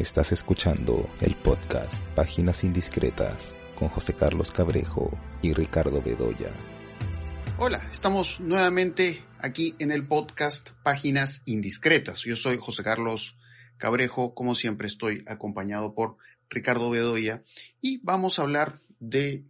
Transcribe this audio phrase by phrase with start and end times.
[0.00, 5.10] Estás escuchando el podcast Páginas Indiscretas con José Carlos Cabrejo
[5.42, 6.50] y Ricardo Bedoya.
[7.58, 12.22] Hola, estamos nuevamente aquí en el podcast Páginas Indiscretas.
[12.22, 13.36] Yo soy José Carlos
[13.76, 16.16] Cabrejo, como siempre estoy acompañado por
[16.48, 17.44] Ricardo Bedoya
[17.82, 19.44] y vamos a hablar de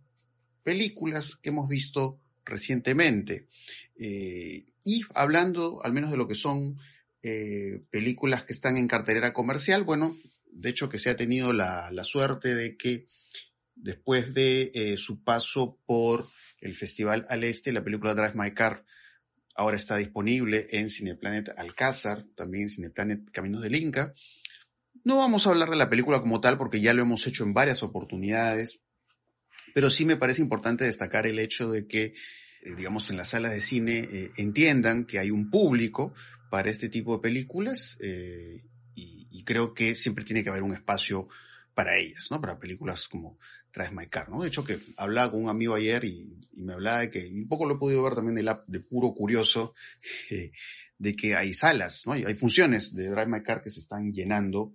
[0.65, 3.47] películas que hemos visto recientemente.
[3.95, 6.77] Eh, y hablando al menos de lo que son
[7.23, 10.17] eh, películas que están en cartelera comercial, bueno,
[10.53, 13.07] de hecho que se ha tenido la, suerte de que
[13.75, 16.27] después de eh, su paso por
[16.61, 18.85] el Festival al Este, la película Drive My Car
[19.55, 24.15] ahora está disponible en Cineplanet Alcázar, también en Cineplanet Caminos del Inca.
[25.05, 27.55] No vamos a hablar de la película como tal porque ya lo hemos hecho en
[27.55, 28.81] varias oportunidades,
[29.75, 32.15] pero sí me parece importante destacar el hecho de que, eh,
[32.77, 36.15] digamos, en las salas de cine eh, entiendan que hay un público
[36.51, 37.97] para este tipo de películas
[39.31, 41.29] y, creo que siempre tiene que haber un espacio
[41.75, 42.41] para ellas, ¿no?
[42.41, 43.39] Para películas como
[43.71, 44.43] Traes My Car, ¿no?
[44.43, 47.49] De hecho, que hablaba con un amigo ayer y, me hablaba de que, y un
[47.49, 49.75] poco lo he podido ver también de, de puro curioso,
[50.31, 50.53] eh,
[50.99, 52.13] de que hay salas, ¿no?
[52.13, 54.75] Hay, hay, funciones de Drive My Car que se están llenando,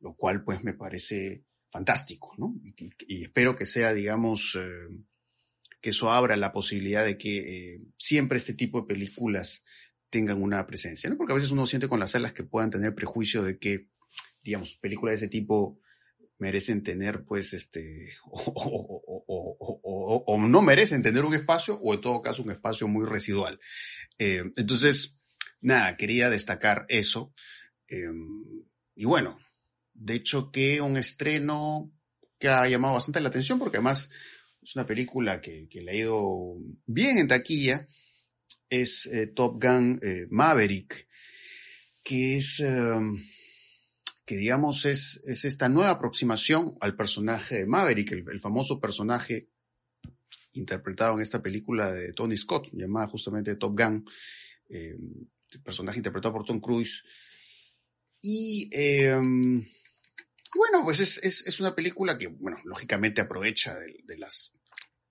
[0.00, 1.44] lo cual pues me parece
[1.76, 2.54] fantástico, ¿no?
[3.06, 4.96] Y, espero que sea, digamos, eh,
[5.80, 7.38] que eso abra la posibilidad de que
[7.74, 9.62] eh, siempre este tipo de películas
[10.08, 11.16] tengan una presencia, ¿no?
[11.16, 13.88] Porque a veces uno siente con las salas que puedan tener prejuicio de que,
[14.46, 15.78] digamos, películas de ese tipo
[16.38, 22.50] merecen tener, pues, este, o, no merecen tener un espacio, o en todo caso un
[22.50, 23.60] espacio muy residual.
[24.18, 25.18] Eh, entonces,
[25.60, 27.32] nada, quería destacar eso.
[27.88, 29.38] Em, y bueno,
[29.94, 31.92] de hecho que un estreno
[32.38, 34.10] que ha llamado bastante la atención, porque además
[34.62, 37.86] es una película que, que le ha ido bien en taquilla,
[38.68, 41.08] es eh, Top Gun eh, Maverick,
[42.02, 43.16] que es em,
[44.26, 49.48] que digamos es, es esta nueva aproximación al personaje de Maverick, el, famoso personaje
[50.52, 54.04] interpretado en esta película de Tony Scott, llamada justamente Top Gun,
[54.68, 54.96] eh,
[55.52, 57.04] el personaje interpretado por Tom Cruise.
[58.20, 59.64] Y em,
[60.56, 64.58] bueno, pues es, es, es, una película que, bueno, lógicamente aprovecha de, las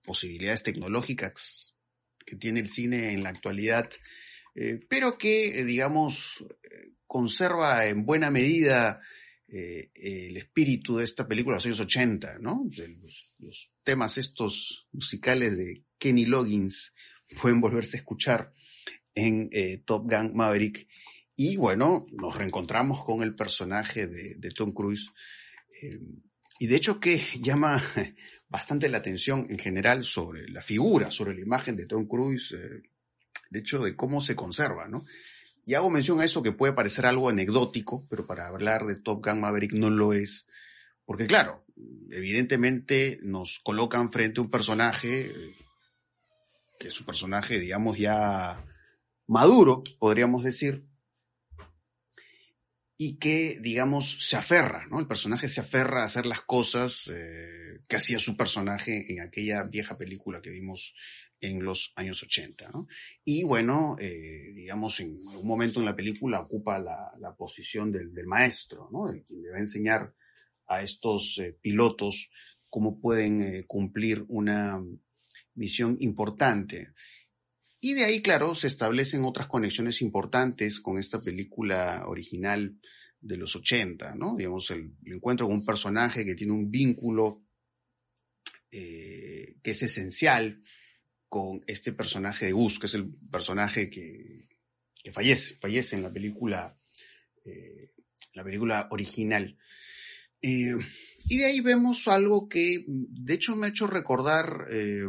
[0.04, 1.74] posibilidades tecnológicas
[2.26, 3.88] que tiene el cine en la actualidad,
[4.54, 6.44] eh, pero que, digamos,
[7.06, 9.00] conserva en buena medida
[9.48, 12.68] eh, el espíritu de esta película de los años 80, ¿no?
[13.38, 16.92] Los, temas estos musicales de Kenny Loggins
[17.40, 18.52] pueden volverse a escuchar
[19.14, 20.88] en eh, Top Gun Maverick.
[21.36, 25.12] Y bueno, nos reencontramos con el personaje de, Tom Cruise.
[25.80, 26.00] Eh,
[26.58, 27.80] y de hecho que llama
[28.48, 32.52] bastante la atención en general sobre la figura, sobre la imagen de Tom Cruise,
[33.50, 35.04] de hecho de cómo se conserva, ¿no?
[35.66, 39.22] Y hago mención a eso que puede parecer algo anecdótico, pero para hablar de Top
[39.22, 40.46] Gun Maverick no lo es.
[41.04, 41.66] Porque claro,
[42.10, 45.30] evidentemente nos colocan frente a un personaje
[46.78, 48.64] que es un personaje, digamos, ya
[49.26, 50.86] maduro, podríamos decir,
[52.98, 55.00] y que, digamos, se aferra, ¿no?
[55.00, 59.64] El personaje se aferra a hacer las cosas eh, que hacía su personaje en aquella
[59.64, 60.94] vieja película que vimos
[61.40, 62.70] en los años 80.
[62.70, 62.86] ¿no?
[63.24, 68.88] Y bueno, eh, digamos, en un momento en la película ocupa la, posición del, maestro,
[68.92, 69.10] ¿no?
[69.12, 70.14] de quien le va a enseñar
[70.66, 72.30] a estos eh, pilotos
[72.68, 74.82] cómo pueden eh, cumplir una
[75.54, 76.92] misión importante.
[77.80, 82.78] Y de ahí, claro, se establecen otras conexiones importantes con esta película original
[83.20, 84.34] de los 80, ¿no?
[84.36, 87.42] Digamos, el, el encuentro con un personaje que tiene un vínculo
[88.68, 90.60] que es esencial
[91.28, 94.48] con este personaje de Gus, que es el personaje que,
[95.12, 96.78] fallece, fallece en la película,
[97.44, 97.90] eh,
[98.34, 99.56] la película original.
[100.42, 100.76] Eh,
[101.28, 105.04] y de ahí vemos algo que, de hecho, me ha hecho recordar eh,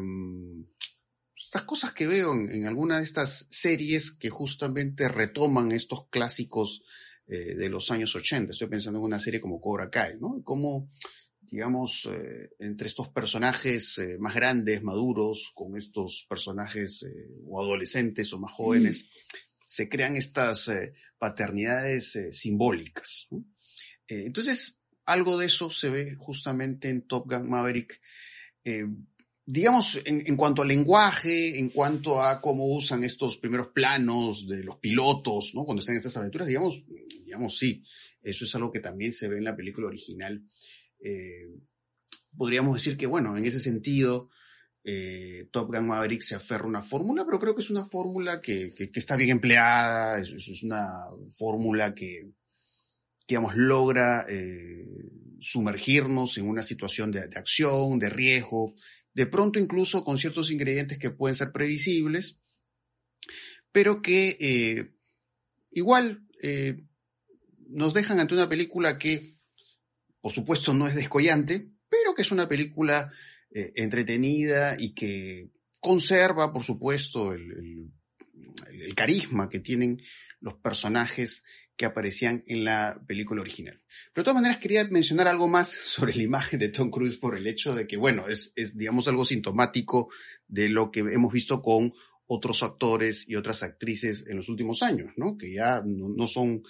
[1.36, 6.84] estas cosas que veo en, en alguna de estas series que justamente retoman estos clásicos
[7.28, 8.54] de los años 80.
[8.54, 10.42] Estoy pensando en una serie como Cobra Kai, ¿no?
[11.50, 18.32] Digamos, eh, entre estos personajes eh, más grandes, maduros, con estos personajes eh, o adolescentes
[18.34, 19.10] o más jóvenes,
[19.66, 20.72] se crean estas
[21.18, 23.28] paternidades simbólicas.
[24.08, 28.00] entonces, algo de eso se ve justamente en Top Gun Maverick.
[29.46, 34.64] digamos, en, en, cuanto al lenguaje, en cuanto a cómo usan estos primeros planos de
[34.64, 35.66] los pilotos, ¿no?
[35.66, 36.86] Cuando están en estas aventuras, digamos,
[37.26, 37.84] digamos, sí,
[38.22, 40.44] eso es algo que también se ve en la película original.
[41.00, 41.48] Eh,
[42.36, 44.30] podríamos decir que, bueno, en ese sentido,
[44.84, 48.42] eh, Top Gun Maverick se aferra a una fórmula, pero creo que es una fórmula
[48.42, 51.06] que, que, está bien empleada, es, una
[51.38, 52.32] fórmula que,
[53.28, 54.86] digamos, logra eh,
[55.40, 58.74] sumergirnos en una situación de, acción, de riesgo,
[59.14, 62.40] de pronto incluso con ciertos ingredientes que pueden ser previsibles,
[63.72, 64.94] pero que
[65.72, 66.26] igual
[67.70, 69.37] nos dejan ante una película que,
[70.28, 73.14] por supuesto, no es descollante, pero que es una película
[73.50, 77.94] eh, entretenida y que conserva, por supuesto, el,
[78.94, 80.02] carisma que tienen
[80.42, 81.46] los personajes
[81.78, 83.82] que aparecían en la película original.
[84.12, 87.38] Pero de todas maneras quería mencionar algo más sobre la imagen de Tom Cruise por
[87.38, 90.10] el hecho de que, bueno, es, digamos, algo sintomático
[90.50, 91.94] de lo que hemos visto con
[92.26, 95.38] otros actores y otras actrices en los últimos años, ¿no?
[95.38, 96.64] Que ya no, son,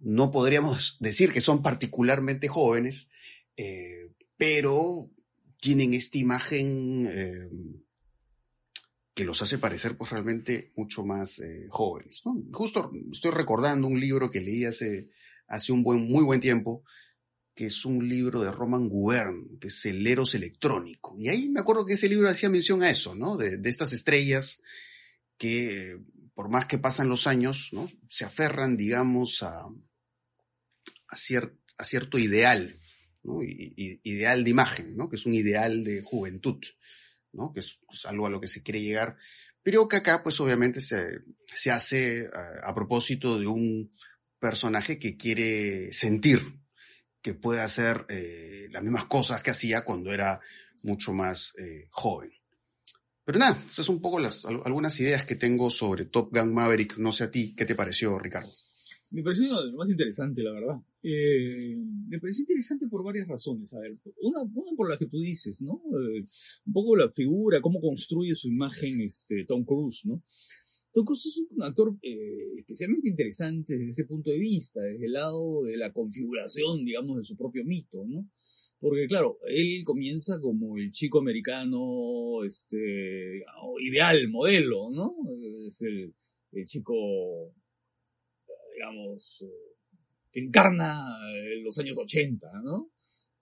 [0.00, 3.10] no podríamos decir que son particularmente jóvenes,
[3.56, 5.10] eh, pero
[5.60, 7.48] tienen esta imagen eh,
[9.14, 12.22] que los hace parecer pues realmente mucho más eh, jóvenes.
[12.52, 15.10] Justo estoy recordando un libro que leí hace,
[15.46, 16.82] hace un buen, muy buen tiempo,
[17.54, 21.16] que es un libro de Roman Gubern, que es El Eros Electrónico.
[21.18, 23.36] Y ahí me acuerdo que ese libro hacía mención a eso, ¿no?
[23.36, 24.62] De, estas estrellas
[25.36, 25.98] que,
[26.32, 27.90] por más que pasan los años, ¿no?
[28.08, 29.66] Se aferran, digamos, a,
[31.10, 31.16] a,
[31.78, 32.78] a cierto ideal,
[34.02, 35.08] ideal de imagen, ¿no?
[35.08, 36.58] Que es un ideal de juventud.
[37.32, 37.52] ¿no?
[37.52, 39.16] que es, algo a lo que se quiere llegar,
[39.62, 42.28] pero que acá pues obviamente se, se hace
[42.62, 43.92] a, propósito de un
[44.38, 46.40] personaje que quiere sentir
[47.22, 50.40] que puede hacer eh, las mismas cosas que hacía cuando era
[50.82, 52.32] mucho más eh, joven.
[53.24, 56.96] Pero nada, esas son un poco las, algunas ideas que tengo sobre Top Gun Maverick.
[56.96, 58.50] No sé a ti, ¿qué te pareció, Ricardo?
[59.10, 60.76] Me pareció lo más interesante, la verdad.
[61.02, 61.76] Eh,
[62.08, 63.72] me pareció interesante por varias razones.
[63.74, 64.40] A ver, una,
[64.76, 65.82] por la que tú dices, ¿no?
[65.92, 66.26] Eh,
[66.66, 70.22] un poco la figura, cómo construye su imagen este, Tom Cruise, ¿no?
[70.92, 75.12] Tom Cruise es un actor eh, especialmente interesante desde ese punto de vista, desde el
[75.12, 78.28] lado de la configuración, digamos, de su propio mito, ¿no?
[78.80, 83.44] Porque, claro, él comienza como el chico americano, este,
[83.80, 85.14] ideal, modelo, ¿no?
[85.66, 86.12] Es el,
[86.66, 87.54] chico
[88.74, 89.44] digamos,
[90.32, 90.94] que encarna
[91.34, 92.90] eh, los años 80, ¿no?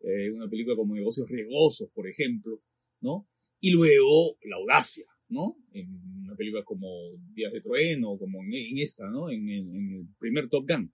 [0.01, 2.63] Eh, una película como Negocios Riesgosos, por ejemplo,
[3.01, 3.29] ¿no?
[3.61, 5.57] Y luego La Audacia, ¿no?
[5.73, 5.89] En
[6.25, 6.89] una película como
[7.33, 9.31] Días de Trueno, como en, esta, ¿no?
[9.31, 10.93] En, el primer Top Gun,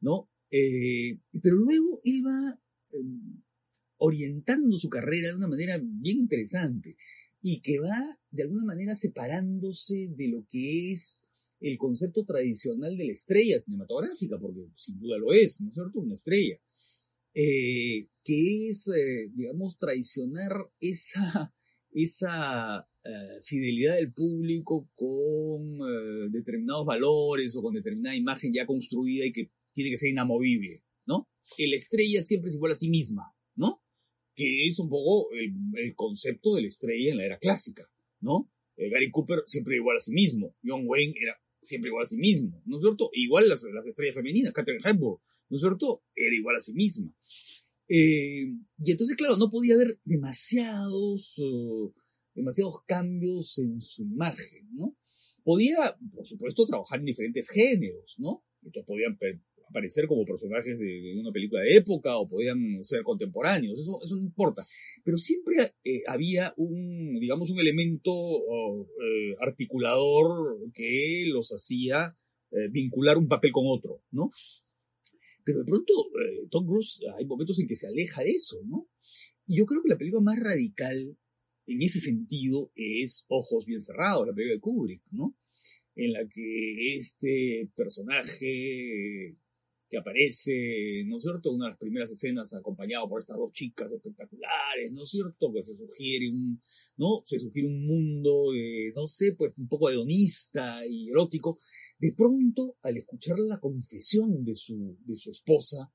[0.00, 0.30] ¿no?
[0.48, 2.58] pero luego él va
[2.92, 3.42] em,
[3.98, 6.96] orientando su carrera de una manera bien interesante
[7.42, 11.22] y que va de alguna manera separándose de lo que es
[11.60, 16.00] el concepto tradicional de la estrella cinematográfica, porque sin duda lo es, ¿no es cierto?
[16.00, 16.58] Una estrella.
[17.38, 21.54] Eh, que es, eh, digamos, traicionar esa,
[21.90, 29.32] esa eh, fidelidad del público con determinados valores o con determinada imagen ya construida y
[29.32, 31.28] que tiene que ser inamovible, ¿no?
[31.58, 33.82] La estrella siempre es igual a sí misma, ¿no?
[34.34, 37.86] Que es un poco el, el concepto de la estrella en la era clásica,
[38.20, 38.50] ¿no?
[38.78, 40.54] Gary Cooper siempre igual a sí mismo.
[40.64, 41.34] John Wayne era
[41.66, 43.10] siempre igual a sí mismo, ¿no es cierto?
[43.12, 46.02] Igual las, las estrellas femeninas, Catherine Hepburn, ¿no es cierto?
[46.14, 47.12] Era igual a sí misma.
[47.88, 48.46] Eh,
[48.78, 51.92] y entonces, claro, no podía haber demasiados, uh,
[52.34, 54.96] demasiados cambios en su imagen, ¿no?
[55.44, 58.44] Podía, por supuesto, trabajar en diferentes géneros, ¿no?
[58.62, 59.16] Entonces podían
[59.68, 64.22] aparecer como personajes de, una película de época o podían ser contemporáneos, eso, eso no
[64.22, 64.64] importa.
[65.04, 72.16] Pero siempre eh, había un, digamos, un elemento eh, articulador que los hacía
[72.50, 74.30] eh, vincular un papel con otro, ¿no?
[75.44, 75.92] Pero de pronto
[76.50, 78.88] Tom Cruise hay momentos en que se aleja de eso, ¿no?
[79.46, 81.16] Y yo creo que la película más radical
[81.66, 85.36] en ese sentido es Ojos bien cerrados, la película de Kubrick, ¿no?
[85.94, 89.36] En la que este personaje
[89.88, 93.92] que aparece, ¿no es cierto?, una de las primeras escenas acompañado por estas dos chicas
[93.92, 96.60] espectaculares, ¿no es cierto?, pues se sugiere un,
[96.96, 97.22] ¿no?
[97.24, 98.46] Se sugiere un mundo,
[98.94, 101.58] no sé, pues un poco hedonista y erótico.
[101.98, 105.92] De pronto, al escuchar la confesión de su, de su esposa,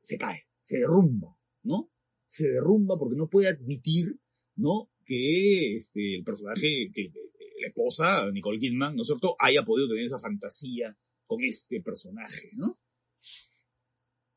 [0.00, 1.90] se cae, se derrumba, ¿no?
[2.24, 4.18] Se derrumba porque no puede admitir,
[4.56, 7.12] ¿no?, que este, el personaje, que
[7.60, 10.96] la esposa, Nicole Kidman, ¿no es cierto?, haya podido tener esa fantasía
[11.32, 12.78] con este personaje, ¿no?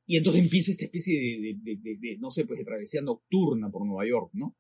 [0.06, 4.30] Y entonces empieza esta especie de, no sé, pues de travesía nocturna por Nueva York,
[4.34, 4.56] ¿no?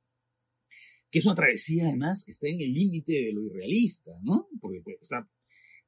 [1.10, 4.50] Que es una travesía además que está en el límite de lo irrealista, ¿no?
[4.60, 5.30] Porque pues, está...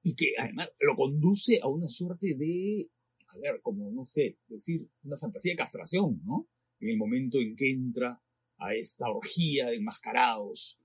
[0.03, 2.89] Y que además lo conduce a una suerte de,
[3.27, 6.47] a ver, como, no sé, decir, una fantasía de castración, ¿no?
[6.79, 8.21] En el momento en que entra
[8.57, 10.79] a esta orgía de enmascarados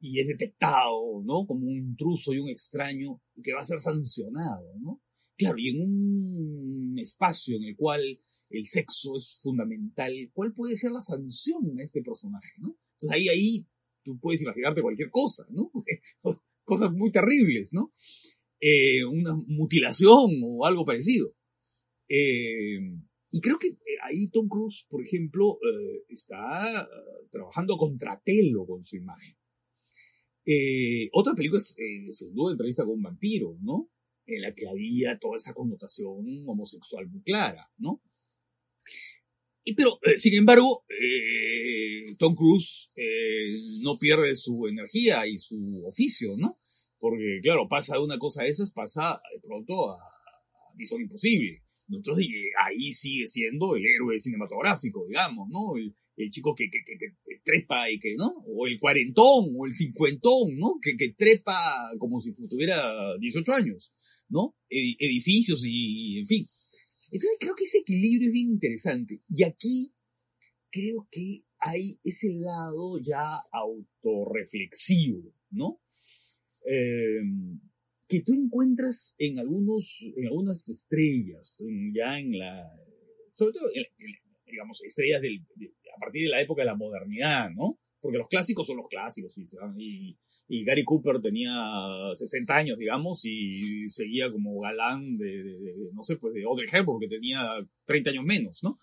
[0.00, 1.46] y es detectado, ¿no?
[1.46, 5.02] Como un intruso y un extraño que va a ser sancionado, ¿no?
[5.38, 10.90] Claro, y en un espacio en el cual el sexo es fundamental, ¿cuál puede ser
[10.90, 12.76] la sanción a este personaje, ¿no?
[12.94, 13.66] Entonces ahí, ahí
[14.02, 15.70] tú puedes imaginarte cualquier cosa, ¿no?
[16.64, 17.92] Cosas muy terribles, ¿no?
[18.60, 21.32] Eh, una mutilación o algo parecido.
[22.08, 22.80] Eh,
[23.30, 25.60] y creo que ahí Tom Cruise, por ejemplo,
[26.08, 26.88] está
[27.30, 29.36] trabajando contra pelo con su imagen.
[31.12, 31.76] otra película es,
[32.12, 33.88] sin duda, Entrevista con un vampiro, ¿no?
[34.30, 38.02] En la que había toda esa connotación homosexual muy clara, ¿no?
[39.64, 40.84] Y pero, sin embargo,
[42.18, 42.90] Tom Cruise
[43.82, 46.60] no pierde su energía y su oficio, ¿no?
[46.98, 51.62] Porque, claro, pasa de una cosa a esas, pasa de pronto a, a Misión Imposible.
[51.88, 52.26] Entonces,
[52.66, 55.72] ahí sigue siendo el héroe cinematográfico, digamos, ¿no?
[56.30, 56.80] Chico que, que,
[57.44, 58.44] trepa y que, ¿no?
[58.46, 60.74] O el cuarentón, o el cincuentón, ¿no?
[60.82, 63.92] Que, que trepa como si tuviera 18 años,
[64.28, 64.56] ¿no?
[64.68, 66.46] Edificios y, en fin.
[67.10, 69.22] Entonces, creo que ese equilibrio es bien interesante.
[69.34, 69.92] Y aquí,
[70.70, 75.80] creo que hay ese lado ya autorreflexivo, ¿no?
[76.66, 77.22] Eh,
[78.08, 81.62] que tú encuentras en algunos, en algunas estrellas,
[81.94, 82.66] ya en la,
[83.34, 83.68] sobre todo,
[84.46, 85.44] digamos, estrellas del,
[85.98, 87.78] a partir de la época de la modernidad, ¿no?
[88.00, 89.36] Porque los clásicos son los clásicos,
[89.76, 90.16] y,
[90.64, 91.50] Gary Cooper tenía
[92.14, 97.08] 60 años, digamos, y seguía como galán de, no sé, pues de Audrey Hepburn, que
[97.08, 97.42] tenía
[97.84, 98.78] 30 años menos, ¿no?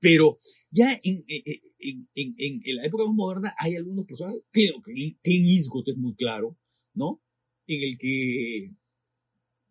[0.00, 0.38] Pero
[0.70, 4.92] ya en, en, en, en, la época más moderna hay algunos personajes, creo que
[5.22, 6.56] Clint Eastwood es muy claro,
[6.94, 7.22] ¿no?
[7.66, 8.72] En el que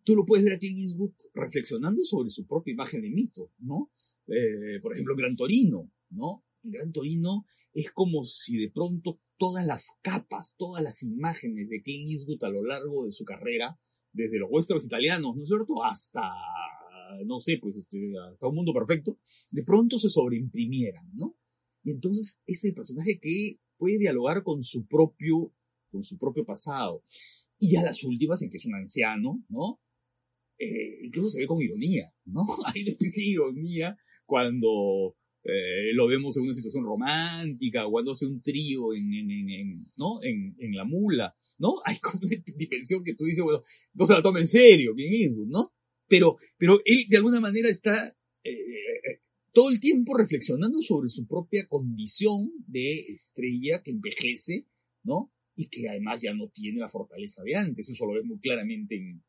[0.04, 3.90] tú lo puedes ver a Clint Eastwood reflexionando sobre su propia imagen de mito, ¿no?
[4.28, 6.44] Eh, por ejemplo, Gran Torino, ¿no?
[6.62, 11.80] En Gran Torino es como si de pronto todas las capas, todas las imágenes de
[11.82, 13.78] Clint Eastwood a lo largo de su carrera,
[14.12, 16.20] desde los westerns italianos, ¿no es cierto?, hasta,
[17.24, 19.18] no sé, pues, este, hasta un mundo perfecto,
[19.50, 21.36] de pronto se sobreimprimieran, ¿no?
[21.82, 25.54] Y entonces es el personaje que puede dialogar con su propio
[25.90, 27.04] con su propio pasado.
[27.58, 29.80] Y ya las últimas, en que es un anciano, ¿no?
[30.58, 32.44] Eh, incluso se ve con ironía, ¿no?
[32.66, 38.42] Hay una de ironía cuando eh, lo vemos en una situación romántica, cuando hace un
[38.42, 40.22] trío en, en, en, ¿no?
[40.22, 41.74] en, en la mula, ¿no?
[41.84, 43.62] Hay como una dimensión que tú dices, bueno,
[43.94, 45.72] no se la toma en serio, bien Eastwood, ¿no?
[46.08, 49.20] Pero, pero él de alguna manera está eh,
[49.52, 54.66] todo el tiempo reflexionando sobre su propia condición de estrella que envejece,
[55.04, 55.32] ¿no?
[55.60, 57.90] y que además ya no tiene la fortaleza de antes.
[57.90, 59.22] Eso lo ves muy claramente en,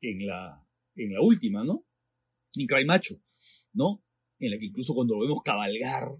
[0.00, 0.64] en, la,
[0.94, 1.84] en la última, ¿no?
[2.56, 2.86] En Cry
[3.72, 4.04] ¿no?
[4.42, 6.10] En la que incluso cuando lo vemos cabalgar,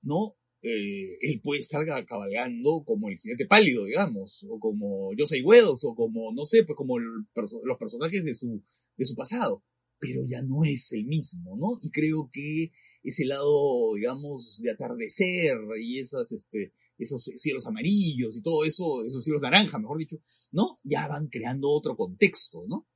[0.00, 0.34] ¿no?
[0.62, 5.94] Eh, él puede estar cabalgando como el jinete pálido, digamos, o como Joseph Wells, o
[5.94, 8.62] como, no sé, pues como los personajes de su,
[8.96, 9.62] de su pasado,
[9.98, 11.68] pero ya no es el mismo, ¿no?
[11.82, 18.42] Y creo que ese lado, digamos, de atardecer y esas, este, esos cielos amarillos y
[18.42, 20.16] todo eso, esos cielos naranja, mejor dicho,
[20.50, 20.80] ¿no?
[20.82, 22.88] Ya van creando otro contexto, ¿no?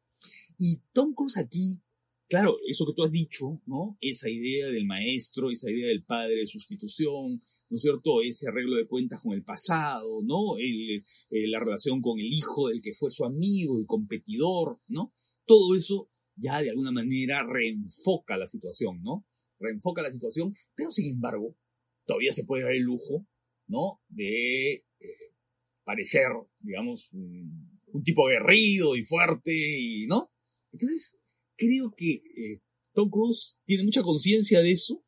[0.58, 1.80] Y Tom Cruise aquí,
[2.30, 3.98] claro, eso que tú has dicho, ¿no?
[4.00, 8.22] Esa idea del maestro, esa idea del padre de sustitución, ¿no es cierto?
[8.22, 10.56] Ese arreglo de cuentas con el pasado, ¿no?
[10.58, 11.02] Eh,
[11.48, 15.12] la relación con el hijo del que fue su amigo y competidor, ¿no?
[15.44, 19.26] Todo eso ya de alguna manera reenfoca la situación, ¿no?
[19.58, 21.56] Reenfoca la situación, pero sin embargo,
[22.06, 23.26] todavía se puede dar el lujo
[23.70, 24.02] ¿no?
[24.08, 25.32] De eh,
[25.84, 26.26] parecer,
[26.58, 30.30] digamos, un, tipo aguerrido y fuerte, y, ¿no?
[30.72, 31.19] Entonces,
[31.60, 32.60] creo que eh,
[32.94, 35.04] Tom Cruise tiene mucha conciencia de eso,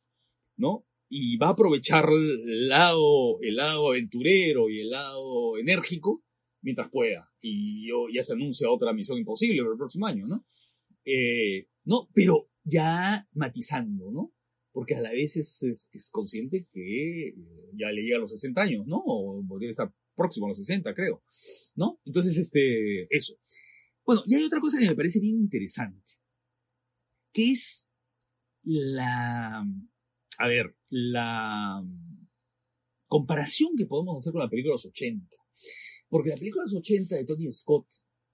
[0.55, 0.85] ¿no?
[1.09, 6.23] Y va a aprovechar el lado, el lado aventurero y el lado enérgico
[6.61, 7.31] mientras pueda.
[7.41, 10.45] Y ya se anuncia otra misión imposible para el próximo año, ¿no?
[11.05, 14.33] Eh, no, pero ya matizando, ¿no?
[14.73, 17.35] porque a la vez es, es, consciente que eh,
[17.73, 19.01] ya le llega a los 60 años, ¿no?
[19.05, 21.23] O podría estar próximo a los 60, creo,
[21.75, 21.99] ¿no?
[22.05, 23.35] Entonces, este, eso.
[24.03, 26.13] Bueno, y hay otra cosa que me parece bien interesante,
[27.33, 27.89] que es
[28.63, 29.65] la,
[30.37, 31.83] a ver, la
[33.07, 35.35] comparación que podemos hacer con la película de los 80.
[36.07, 37.87] Porque la película de los 80 de Tony Scott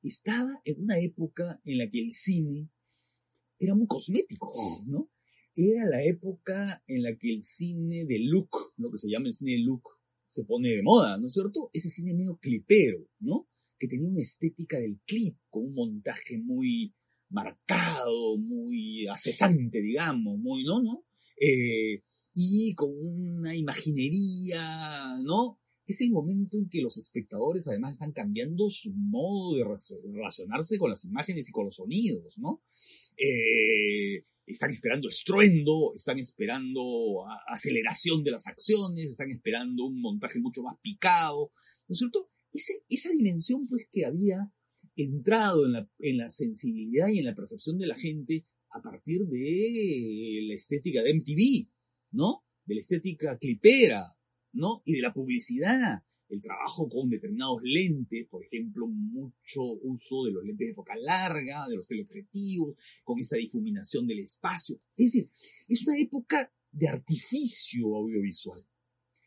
[0.04, 2.70] estaba en una época en la que el cine
[3.58, 4.54] era muy cosmético,
[4.86, 5.10] ¿no?
[5.56, 9.34] era la época en la que el cine de look, lo que se llama el
[9.34, 9.84] cine de look,
[10.26, 11.70] se pone de moda, ¿no es cierto?
[11.74, 13.50] Ese cine medio clipero, ¿no?
[13.78, 16.94] Que tenía una estética del clip, con un montaje muy
[17.30, 20.82] marcado, muy acesante, digamos, muy, ¿no?
[20.82, 21.06] ¿no?
[21.40, 25.60] Eh, y con una imaginería, ¿no?
[25.86, 29.64] Es el momento en que los espectadores además están cambiando su modo de
[30.14, 32.62] relacionarse con las imágenes y con los sonidos, ¿no?
[33.18, 40.62] Eh, están esperando estruendo, están esperando aceleración de las acciones, están esperando un montaje mucho
[40.62, 41.52] más picado,
[41.88, 42.30] ¿no es cierto?
[42.52, 44.52] esa dimensión pues que había
[45.04, 49.26] entrado en la, en la sensibilidad y en la percepción de la gente a partir
[49.26, 51.70] de la estética de MTV,
[52.12, 52.44] ¿no?
[52.66, 54.04] De la estética clipera,
[54.54, 54.82] ¿no?
[54.86, 60.44] Y de la publicidad, el trabajo con determinados lentes, por ejemplo, mucho uso de los
[60.44, 64.80] lentes de focal larga, de los teleobjetivos, con esa difuminación del espacio.
[64.96, 65.30] Es decir,
[65.68, 68.64] es una época de artificio audiovisual.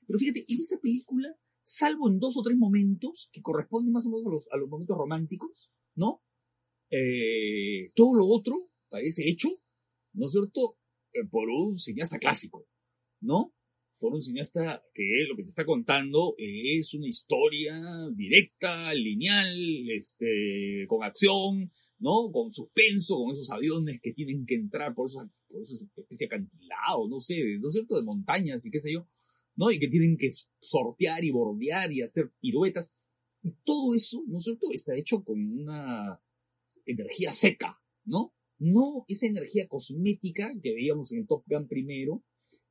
[0.07, 1.37] Pero fíjate, en esta película,
[1.77, 4.69] salvo en dos o tres momentos que corresponden más o menos a los, a los
[4.69, 6.23] momentos románticos, ¿no?
[6.91, 8.55] Eh, todo lo otro
[8.89, 9.49] parece hecho,
[10.13, 10.79] ¿no es cierto?,
[11.15, 12.67] eh, por un cineasta clásico,
[13.21, 13.55] ¿no?
[14.01, 17.81] por un cineasta que lo que te está contando es una historia
[18.13, 22.33] directa, lineal, este, con acción, ¿no?
[22.33, 27.09] Con suspenso, con esos aviones que tienen que entrar por esos, por esos especie acantilados,
[27.09, 29.07] no sé, ¿no es cierto?, de montañas y qué sé yo,
[29.57, 29.71] ¿no?
[29.71, 30.31] Y que tienen que
[30.61, 32.93] sortear y bordear y hacer piruetas.
[33.43, 36.21] Y todo eso, ¿no es cierto?, está hecho con una
[36.87, 38.35] energía seca, ¿no?
[38.59, 42.23] No esa energía cosmética que veíamos en el Top Gun primero,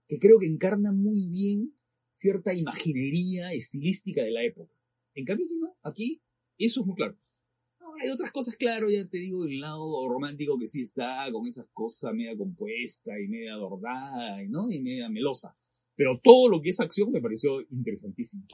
[0.07, 1.73] que creo que encarna muy bien
[2.11, 4.73] cierta imaginería estilística de la época.
[5.13, 6.21] En cambio, aquí no, aquí
[6.57, 7.17] eso es muy claro.
[7.99, 11.67] hay otras cosas, claro, ya te digo, el lado romántico que sí está, con esas
[11.73, 14.71] cosas media compuesta y media adornada, ¿no?
[14.71, 15.57] Y media melosa.
[15.95, 18.45] Pero todo lo que es acción me pareció interesantísimo.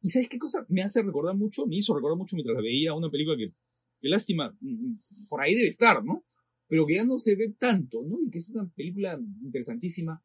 [0.00, 1.66] ¿Y sabes qué cosa me hace recordar mucho?
[1.66, 3.52] Me hizo recordar mucho mientras veía una película que,
[4.00, 6.24] qué lástima, mm, mm, por ahí debe estar, ¿no?
[6.68, 8.18] Pero que ya no se ve tanto, ¿no?
[8.24, 10.22] Y que es una película interesantísima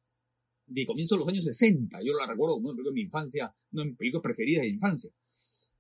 [0.68, 3.56] de comienzo de los años 60, yo la recuerdo como una película de mi infancia,
[3.72, 5.12] una de mis películas preferidas de infancia,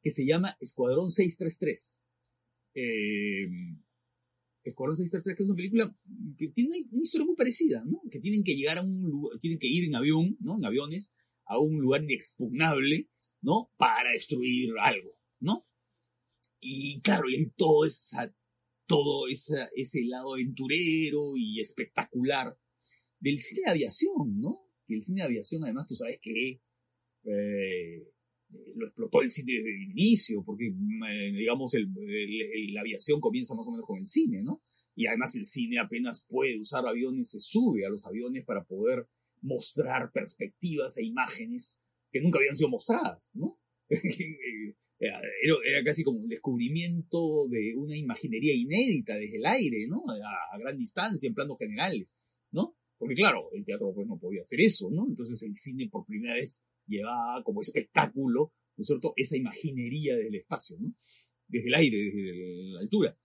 [0.02, 2.02] que se llama Escuadrón 633.
[2.74, 3.48] Eh,
[4.63, 5.98] Escuadrón 633, que es una película
[6.38, 8.01] que tiene una historia muy parecida, ¿no?
[8.12, 10.58] Que tienen que llegar a un lugar, tienen que ir en avión, ¿no?
[10.58, 11.13] En aviones,
[11.46, 13.10] a un lugar inexpugnable,
[13.41, 13.71] ¿no?
[13.78, 15.63] Para destruir algo, ¿no?
[16.60, 18.34] Y claro, y hay todo esa,
[18.86, 22.56] todo esa, ese lado aventurero y espectacular
[23.19, 24.71] del cine de aviación, ¿no?
[24.95, 26.62] el cine de aviación, además, tú sabes que
[27.24, 28.08] eh,
[28.76, 33.72] lo explotó el cine desde el inicio, porque, eh, digamos, la aviación comienza más o
[33.72, 34.62] menos con el cine, ¿no?
[34.96, 39.08] Y además el cine apenas puede usar aviones, se sube a los aviones para poder
[39.42, 43.58] mostrar perspectivas e imágenes que nunca habían sido mostradas, ¿no?
[45.00, 50.04] era, casi como un descubrimiento de una imaginería inédita desde el aire, ¿no?
[50.08, 52.16] A, a gran distancia, en planos generales,
[52.52, 52.76] ¿no?
[52.98, 55.08] Porque claro, el teatro pues no podía hacer eso, ¿no?
[55.08, 60.36] Entonces el cine por primera vez llevaba como espectáculo, ¿no es cierto?, esa imaginería del
[60.36, 60.94] espacio, ¿no?
[61.48, 63.17] Desde el aire, desde la altura.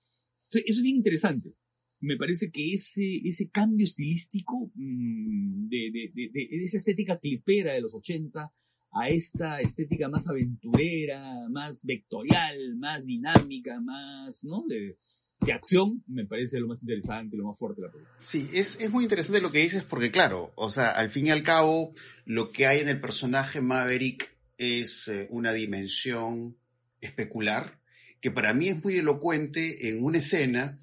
[0.44, 1.54] Entonces, eso es bien interesante.
[2.00, 7.72] Me parece que ese, ese cambio estilístico mm, de, de, de, de, esa estética clipera
[7.72, 8.52] de los 80
[8.92, 14.64] a esta estética más aventurera, más vectorial, más dinámica, más, ¿no?
[14.66, 14.96] De,
[15.40, 18.16] de acción me parece lo más interesante, lo más fuerte de la película.
[18.22, 21.30] Sí, es, es muy interesante lo que dices porque claro, o sea, al fin y
[21.30, 21.92] al cabo,
[22.24, 26.56] lo que hay en el personaje Maverick es eh, una dimensión
[27.00, 27.80] especular
[28.20, 30.80] que para mí es muy elocuente en una escena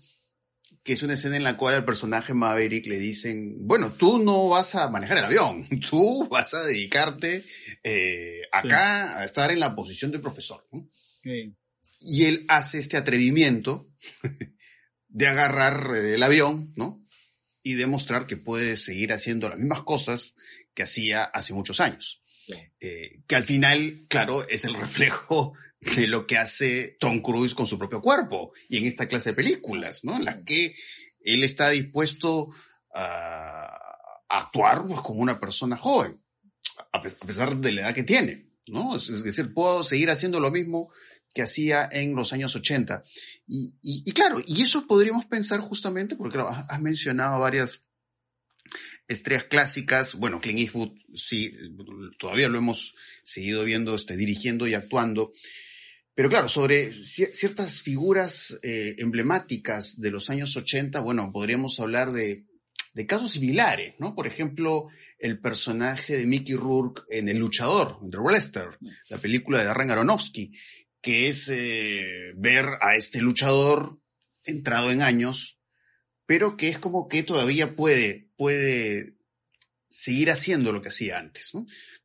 [0.84, 4.50] que es una escena en la cual al personaje Maverick le dicen, bueno, tú no
[4.50, 7.46] vas a manejar el avión, tú vas a dedicarte
[7.84, 10.68] eh, acá a estar en la posición de profesor.
[12.02, 13.88] Y él hace este atrevimiento
[15.08, 17.06] de agarrar eh, el avión, ¿no?
[17.62, 20.36] Y demostrar que puede seguir haciendo las mismas cosas
[20.74, 22.24] que hacía hace muchos años.
[22.80, 25.54] Eh, que al final, claro, es el reflejo
[25.96, 29.36] de lo que hace Tom Cruise con su propio cuerpo y en esta clase de
[29.36, 30.16] películas, ¿no?
[30.18, 30.76] En la que
[31.22, 32.50] él está dispuesto
[32.94, 33.70] a,
[34.30, 36.22] actuar pues, como una persona joven,
[36.92, 38.96] a, pesar de la edad que tiene, ¿no?
[38.96, 40.92] Es decir, puedo seguir haciendo lo mismo
[41.34, 43.04] que hacía en los años 80.
[43.48, 47.86] Y, claro, y eso podríamos pensar justamente, porque has mencionado varias
[49.08, 51.52] estrellas clásicas, bueno, Clint Eastwood sí,
[52.18, 55.34] todavía lo hemos seguido viendo, este, dirigiendo y actuando,
[56.16, 62.46] pero claro, sobre ciertas figuras eh, emblemáticas de los años 80, bueno, podríamos hablar de,
[62.94, 64.14] de, casos similares, ¿no?
[64.14, 68.78] Por ejemplo, el personaje de Mickey Rourke en El Luchador, The Wrestler,
[69.10, 70.52] la película de Darren Aronofsky,
[71.04, 74.00] que es eh, ver a este luchador
[74.46, 75.60] entrado en años,
[76.26, 79.18] pero que es como que todavía puede, puede
[79.90, 81.52] seguir haciendo lo que hacía antes,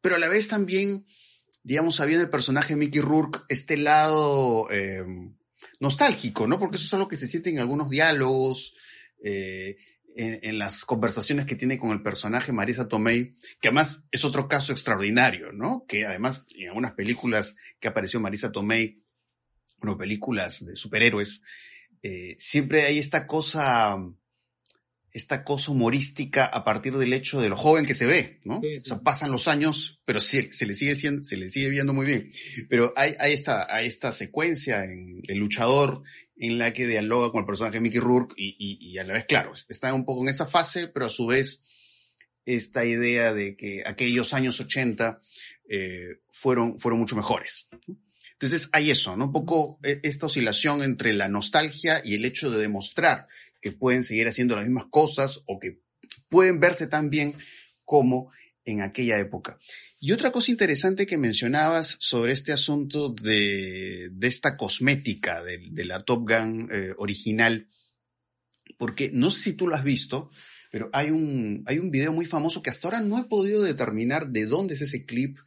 [0.00, 1.06] Pero a la vez también,
[1.62, 5.36] digamos, había en el personaje Mickey Rourke este lado em,
[5.78, 6.58] nostálgico, ¿no?
[6.58, 8.74] Porque eso es algo que se siente en algunos diálogos,
[9.22, 9.76] eh,
[10.18, 14.48] en, en, las conversaciones que tiene con el personaje Marisa Tomei, que además es otro
[14.48, 15.84] caso extraordinario, ¿no?
[15.86, 19.04] Que además en algunas películas que apareció Marisa Tomei,
[19.78, 21.42] bueno, películas de superhéroes,
[22.02, 23.96] eh, siempre hay esta cosa,
[25.12, 28.60] esta cosa humorística a partir del hecho de lo joven que se ve, ¿no?
[28.60, 28.78] Sí, sí.
[28.78, 31.94] O sea, pasan los años, pero sí, se le sigue siendo, se le sigue viendo
[31.94, 32.30] muy bien.
[32.68, 36.02] Pero hay, hay esta, hay esta secuencia en El Luchador
[36.38, 39.24] en la que dialoga con el personaje Mickey Rourke y, y, y a la vez,
[39.26, 41.62] claro, está un poco en esa fase, pero a su vez
[42.44, 45.20] esta idea de que aquellos años 80
[45.68, 47.68] eh, fueron, fueron mucho mejores.
[48.32, 49.26] Entonces hay eso, ¿no?
[49.26, 53.26] Un poco eh, esta oscilación entre la nostalgia y el hecho de demostrar
[53.60, 55.80] que pueden seguir haciendo las mismas cosas o que
[56.28, 57.34] pueden verse tan bien
[57.84, 58.30] como
[58.70, 59.58] en aquella época.
[60.00, 65.84] Y otra cosa interesante que mencionabas sobre este asunto de, de esta cosmética de, de,
[65.84, 67.68] la Top Gun eh, original,
[68.76, 70.30] porque no sé si tú lo has visto,
[70.70, 74.28] pero hay un, hay un video muy famoso que hasta ahora no he podido determinar
[74.28, 75.38] de dónde es ese clip,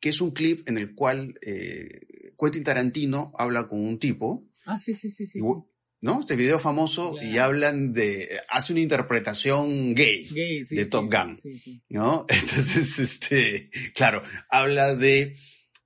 [0.00, 4.48] que es un clip en el cual eh, Quentin Tarantino habla con un tipo.
[4.64, 5.40] Ah, sí, sí, sí, sí.
[5.40, 5.42] Y,
[6.02, 6.20] ¿no?
[6.20, 7.26] Este video famoso claro.
[7.28, 12.26] y hablan de, hace una interpretación gay, gay sí, de Top sí, Gun, sí, ¿no?
[12.28, 15.36] Entonces, este, claro, habla de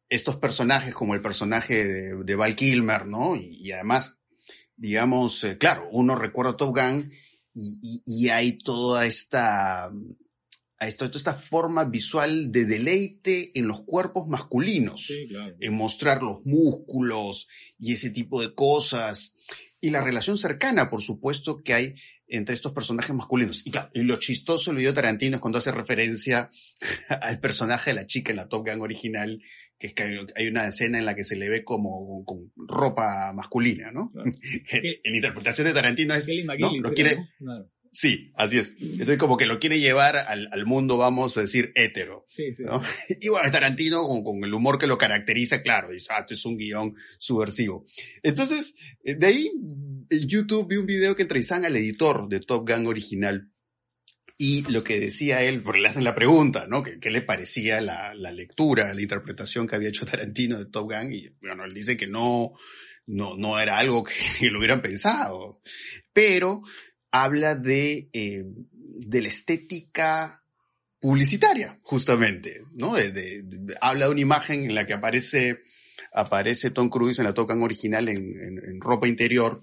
[0.09, 3.37] estos personajes como el personaje de, de Val Kilmer, ¿no?
[3.37, 4.19] Y, y además,
[4.75, 7.13] digamos, eh, claro, uno recuerda Top Gun
[7.53, 9.85] y, y, y hay toda esta,
[10.79, 15.57] a esto, toda esta forma visual de deleite en los cuerpos masculinos, claro.
[15.61, 17.49] en mostrar los músculos
[17.79, 19.36] y ese tipo de cosas
[19.81, 21.95] y la relación cercana, por supuesto, que hay
[22.29, 23.63] entre estos personajes masculinos.
[23.67, 26.51] Y claro, y lo chistoso del video Tarantino es cuando hace referencia
[27.21, 29.41] al personaje de la chica en la Top Gun original,
[29.79, 33.33] que es que hay una escena en la que se le ve como con ropa
[33.33, 34.11] masculina, ¿no?
[34.11, 34.31] Claro.
[34.71, 36.77] en, interpretación de Tarantino es, ¿no?
[36.77, 37.29] Lo quiere, ¿no?
[37.39, 37.71] Claro.
[37.93, 38.75] Sí, así es.
[38.81, 42.25] Entonces como que lo quiere llevar al, al mundo, vamos a decir, hétero.
[42.29, 42.65] Sí, sí.
[42.65, 42.83] ¿no?
[43.21, 46.45] Y bueno, Tarantino con, con, el humor que lo caracteriza, claro, dice, ah, esto es
[46.45, 47.87] un guion subversivo.
[48.23, 49.51] Entonces, eh, de ahí,
[50.11, 53.51] en YouTube vi un video que entrevistan al editor de Top Gun original.
[54.39, 56.83] Y lo que decía él, porque le hacen la pregunta, ¿no?
[56.83, 60.93] ¿Qué, qué le parecía la, la, lectura, la interpretación que había hecho Tarantino de Top
[60.93, 61.11] Gun?
[61.11, 62.53] Y bueno, él dice que no,
[63.07, 65.63] no, no era algo que, que lo hubieran pensado.
[66.13, 66.63] Pero
[67.23, 70.43] habla de, eh, de la estética
[71.01, 72.95] publicitaria, justamente, ¿no?
[72.95, 75.61] De, de, de, habla de una imagen en la que aparece,
[76.13, 79.63] aparece Tom Cruise en la Top Gun original en, en, en, ropa interior.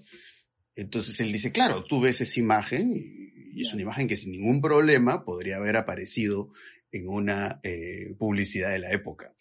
[0.74, 4.32] Entonces él dice, claro, tú ves esa imagen y, y es una imagen que sin
[4.32, 6.52] ningún problema podría haber aparecido
[6.94, 9.34] en una eh, publicidad de la época.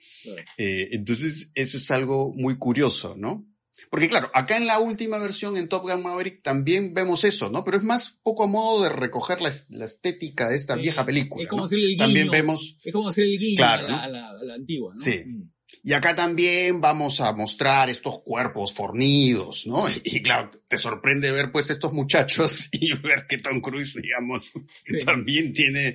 [0.57, 3.47] Eh, entonces eso es algo muy curioso, ¿no?
[3.93, 7.63] Porque claro, acá en la última versión, en Top Gun Maverick, también vemos eso, ¿no?
[7.63, 11.05] Pero es más poco a modo de recoger la, la estética de esta sí, vieja
[11.05, 11.43] película.
[11.43, 11.65] Es como ¿no?
[11.67, 12.03] hacer el guiño.
[12.03, 12.75] También vemos...
[12.83, 14.99] Es como hacer el guiño claro, a, la, a, la, a, la, antigua, ¿no?
[14.99, 15.21] Sí.
[15.23, 15.51] Mm.
[15.83, 19.87] Y acá también vamos a mostrar estos cuerpos fornidos, ¿no?
[19.87, 24.53] Y, y, claro, te sorprende ver pues estos muchachos y ver que Tom Cruise, digamos,
[24.85, 24.97] sí.
[25.05, 25.93] también tiene,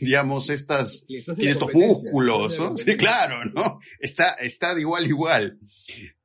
[0.00, 2.76] digamos, estas, tiene estos músculos, ¿no?
[2.76, 3.80] Sí, claro, ¿no?
[3.98, 5.58] Está, está de igual igual.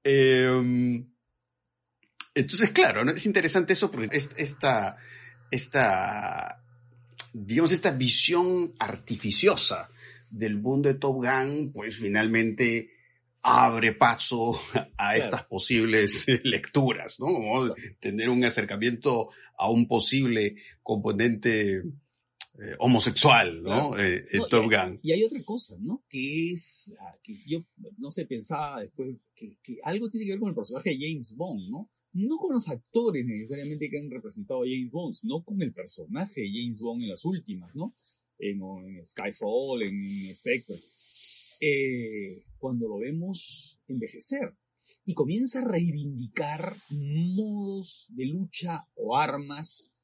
[0.04, 1.04] Eh,
[2.36, 3.12] entonces, claro, ¿no?
[3.12, 4.98] es interesante eso porque esta,
[5.50, 6.62] esta,
[7.34, 9.90] digamos, esta visión artificiosa
[10.30, 12.92] del mundo de Top Gun, pues finalmente
[13.42, 14.60] abre paso
[14.98, 15.48] a estas claro.
[15.50, 17.28] posibles lecturas, ¿no?
[17.28, 23.92] Como tener un acercamiento a un posible componente eh, homosexual, ¿no?
[23.92, 24.04] Claro.
[24.04, 25.00] Eh, no Top y hay, Gun.
[25.04, 26.04] Y hay otra cosa, ¿no?
[26.10, 27.64] Que es, ah, que yo,
[27.98, 31.36] no sé, pensaba después, que, que, algo tiene que ver con el personaje de James
[31.36, 31.90] Bond, ¿no?
[32.16, 36.42] No con los actores necesariamente que han representado a James Bond, sino con el personaje
[36.42, 37.94] de James Bond en las últimas, ¿no?
[38.40, 38.60] En,
[39.06, 40.76] Skyfall, en Spectre.
[41.60, 44.56] Eh, cuando lo vemos envejecer
[45.06, 49.95] y comienza a reivindicar modos de lucha o armas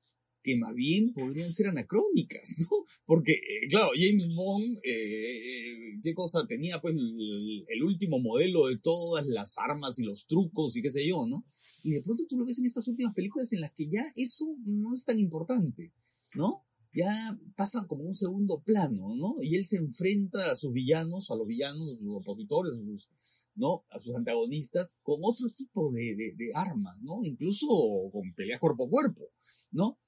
[0.44, 2.86] que más bien podrían ser anacrónicas, ¿no?
[3.06, 6.46] Porque, eh, claro, James Bond, eh, ¿qué cosa?
[6.48, 10.92] Tenía pues el, el, último modelo de todas las armas y los trucos y qué
[10.92, 11.46] sé yo, ¿no?
[11.84, 14.46] Y de pronto tú lo ves en estas últimas películas en las que ya eso
[14.66, 15.94] no es tan importante,
[16.36, 16.64] ¿no?
[16.94, 19.36] Ya pasa como un segundo plano, ¿no?
[19.42, 23.10] Y él se enfrenta a sus villanos, a los villanos, a sus opositores, a sus,
[23.56, 23.86] ¿no?
[23.90, 27.24] A sus antagonistas con otro tipo de, de, de armas, ¿no?
[27.24, 27.68] Incluso
[28.12, 29.30] con peleas cuerpo a cuerpo,
[29.72, 30.00] ¿no?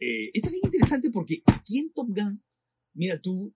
[0.00, 2.42] Eh, esto es bien interesante porque aquí en Top Gun,
[2.94, 3.54] mira tú,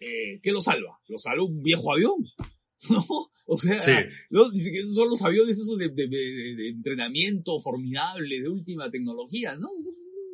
[0.00, 1.00] eh, ¿qué lo salva?
[1.08, 2.26] Lo salva un viejo avión,
[2.90, 3.06] ¿no?
[3.46, 3.92] O sea, sí.
[4.30, 4.50] ¿no?
[4.50, 9.56] dice que son los aviones esos de, de, de, de, entrenamiento formidable, de última tecnología,
[9.56, 9.68] ¿no?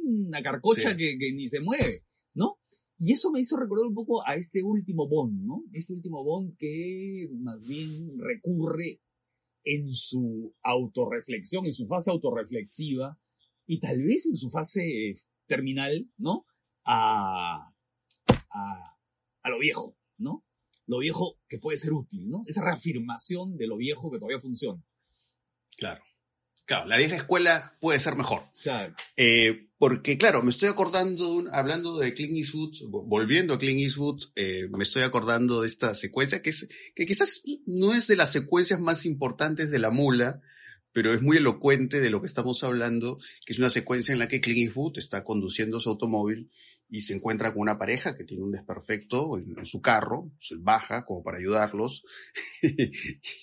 [0.04, 0.96] una carcocha Sí.
[0.96, 2.04] que, que ni se mueve,
[2.34, 2.58] ¿no?
[2.98, 5.64] Y eso me hizo recordar un poco a este último Bond, ¿no?
[5.72, 9.00] Este último Bond que más bien recurre
[9.64, 13.18] en su autorreflexión, en su fase autorreflexiva
[13.66, 15.14] y tal vez en su fase
[15.46, 16.46] terminal, ¿no?
[16.84, 17.72] A,
[18.50, 18.96] a,
[19.42, 20.44] a lo viejo, ¿no?
[20.86, 22.42] Lo viejo que puede ser útil, ¿no?
[22.46, 24.82] Esa reafirmación de lo viejo que todavía funciona.
[25.76, 26.02] Claro.
[26.66, 28.44] Claro, la vieja escuela puede ser mejor.
[28.62, 28.94] Claro.
[29.16, 34.22] Eh, porque, claro, me estoy acordando, hablando de Clint Eastwood, vo- volviendo a Clint Eastwood,
[34.36, 38.30] eh, me estoy acordando de esta secuencia que, es, que quizás no es de las
[38.30, 40.42] secuencias más importantes de la mula,
[40.92, 44.28] pero es muy elocuente de lo que estamos hablando, que es una secuencia en la
[44.28, 46.50] que Clint Eastwood está conduciendo su automóvil
[46.88, 51.04] y se encuentra con una pareja que tiene un desperfecto en, su carro, se baja
[51.04, 52.02] como para ayudarlos,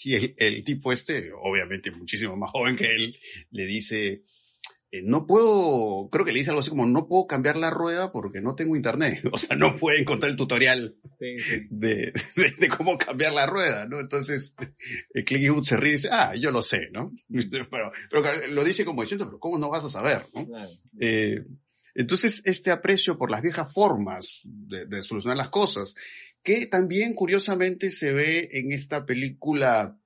[0.03, 3.17] y el, el tipo este, obviamente muchísimo más joven que él,
[3.51, 4.23] le dice,
[4.97, 8.11] eh, no puedo, creo que le dice algo así como, no puedo cambiar la rueda
[8.11, 9.21] porque no tengo internet.
[9.31, 11.67] O sea, no puede encontrar el tutorial Sí, sí.
[11.69, 13.99] de, de- de cómo cambiar la rueda, ¿no?
[13.99, 14.55] Entonces,
[15.13, 17.11] eh, Clint Eastwood se ríe y dice, ah, yo lo sé, ¿no?
[17.69, 20.45] Pero, pero lo dice como diciendo, pero ¿cómo no vas a saber, no?
[20.47, 20.69] Claro.
[20.99, 21.43] Eh,
[21.95, 25.95] entonces, este aprecio por las viejas formas de, de solucionar las cosas,
[26.43, 29.97] que también curiosamente se ve en esta película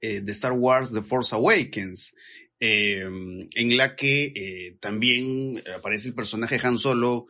[0.00, 2.14] eh, de Star Wars, The Force Awakens,
[2.66, 7.26] eh, en la que eh, también aparece el personaje Han Solo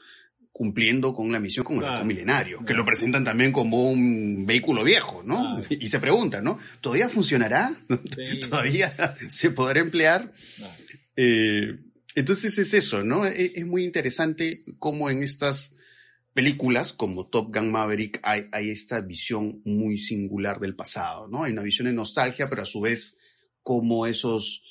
[0.52, 2.04] cumpliendo con la misión con el Claro.
[2.04, 5.60] milenario, que lo presentan también como un vehículo viejo, ¿no?
[5.60, 5.66] Claro.
[5.68, 6.60] Y se pregunta, ¿no?
[6.80, 7.74] ¿Todavía funcionará?
[8.14, 8.94] Sí, ¿Todavía
[9.28, 10.32] se podrá emplear?
[10.56, 10.74] claro.
[11.16, 11.74] Eh,
[12.14, 13.26] entonces es eso, ¿no?
[13.26, 15.72] E, Es, es muy interesante cómo en estas
[16.34, 21.42] películas como Top Gun Maverick hay, hay esta visión muy singular del pasado, ¿no?
[21.42, 23.16] Hay una visión de nostalgia, pero a su vez
[23.62, 24.62] como esos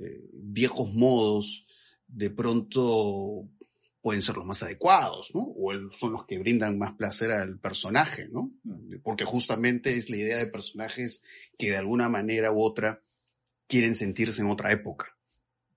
[0.00, 1.66] eh, viejos modos
[2.06, 3.48] de pronto
[4.00, 5.40] pueden ser los más adecuados, ¿no?
[5.40, 8.52] O el- son los que brindan más placer al personaje, ¿no?
[9.02, 11.22] Porque justamente es la idea de personajes
[11.58, 13.02] que de alguna manera u otra
[13.66, 15.14] quieren sentirse en otra época.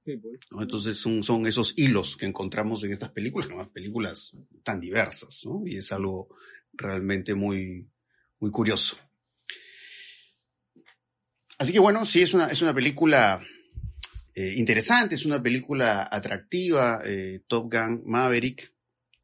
[0.04, 0.40] Sí, pues.
[0.52, 0.62] ¿no?
[0.62, 3.70] Entonces son, son esos hilos que encontramos en estas películas, ¿no?
[3.72, 5.64] películas tan diversas, ¿no?
[5.66, 6.30] Y es algo
[6.74, 7.88] realmente muy,
[8.40, 8.98] muy curioso.
[11.58, 13.42] Así que bueno, sí, es una, es una película
[14.34, 18.74] eh, interesante, es una película atractiva, eh, Top Gun Maverick.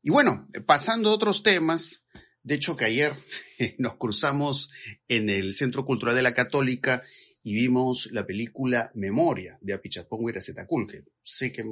[0.01, 2.03] Y bueno, pasando a otros temas,
[2.43, 3.13] de hecho que ayer
[3.77, 4.69] nos cruzamos
[5.07, 7.03] en el Centro Cultural de la Católica
[7.43, 11.63] y vimos la película Memoria de Apichatpong Iracetakul, sé que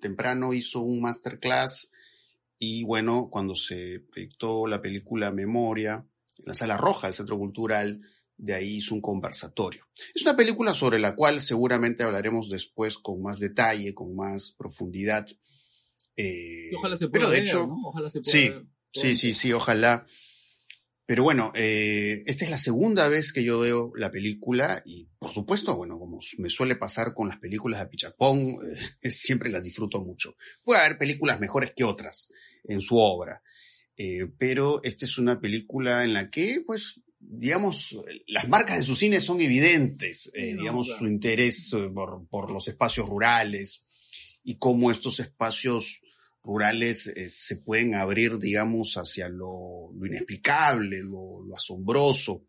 [0.00, 1.90] temprano hizo un masterclass
[2.58, 6.06] y bueno, cuando se proyectó la película Memoria
[6.38, 8.00] en la Sala Roja del Centro Cultural,
[8.36, 9.86] de ahí hizo un conversatorio.
[10.14, 15.26] Es una película sobre la cual seguramente hablaremos después con más detalle, con más profundidad.
[16.16, 17.76] Eh, ojalá se pueda pero de ver, hecho, ¿no?
[17.84, 18.66] Ojalá se pueda sí, ver
[19.00, 20.06] Sí, sí, sí, ojalá.
[21.04, 25.32] Pero bueno, eh, esta es la segunda vez que yo veo la película y por
[25.32, 28.56] supuesto, bueno, como me suele pasar con las películas de Pichapón,
[29.02, 30.34] eh, siempre las disfruto mucho.
[30.64, 32.32] Puede haber películas mejores que otras
[32.64, 33.42] en su obra,
[33.96, 38.96] eh, pero esta es una película en la que, pues, digamos, las marcas de su
[38.96, 40.98] cine son evidentes, eh, no, digamos, claro.
[41.00, 43.86] su interés eh, por, por los espacios rurales
[44.44, 46.00] y cómo estos espacios
[46.42, 52.46] rurales eh, se pueden abrir, digamos, hacia lo, lo inexplicable, lo, lo asombroso,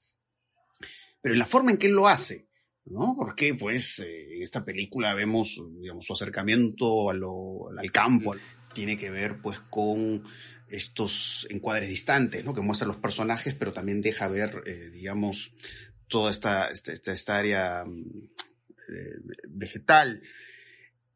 [1.22, 2.48] pero en la forma en que él lo hace,
[2.86, 3.16] ¿no?
[3.18, 8.36] Porque, pues, eh, en esta película vemos, digamos, su acercamiento a lo- al campo,
[8.74, 10.24] tiene que ver, pues, con
[10.70, 12.54] estos encuadres distantes, ¿no?
[12.54, 15.54] Que muestran los personajes, pero también deja ver, eh, digamos,
[16.08, 18.30] toda esta, esta, esta, área mm,
[18.90, 20.22] eh, vegetal.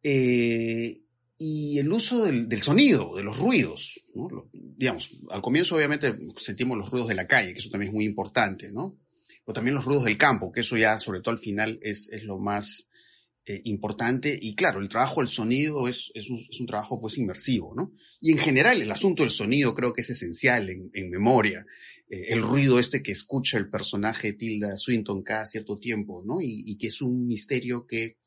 [0.04, 1.02] Eh,
[1.38, 4.50] y el uso del, sonido, de los ruidos, ¿no?
[4.54, 8.06] Digamos, al comienzo obviamente sentimos los ruidos de la calle, que eso también es muy
[8.06, 9.00] importante, ¿no?
[9.44, 12.24] Pero también los ruidos del campo, que eso ya, sobre todo al final, es, es
[12.24, 12.90] lo más
[13.44, 14.38] eh, importante.
[14.40, 17.94] Y claro, el trabajo del sonido es, es, un, trabajo pues inmersivo, ¿no?
[18.20, 21.66] Y en general, el asunto del sonido creo que es esencial en, memoria.
[22.08, 26.38] Eh, el ruido este que escucha el personaje Tilda Swinton cada cierto tiempo, ¿no?
[26.40, 28.20] Y, que es un misterio que,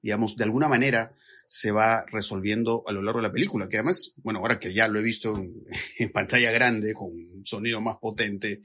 [0.00, 1.12] digamos, de alguna manera
[1.48, 4.86] se va resolviendo a lo largo de la película, que además, bueno, ahora que ya
[4.86, 5.64] lo he visto en,
[5.98, 8.62] en pantalla grande, con un sonido más potente,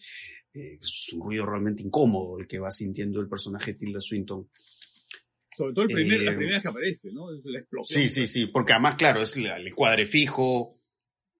[0.53, 4.49] eh, es un ruido realmente incómodo el que va sintiendo el personaje Tilda Swinton.
[5.55, 7.33] Sobre todo el primer, Eh, las primeras que aparece, ¿no?
[7.35, 8.01] Es La explosión.
[8.01, 10.79] Sí, sí, sí, porque además, claro, es la- el cuadre fijo,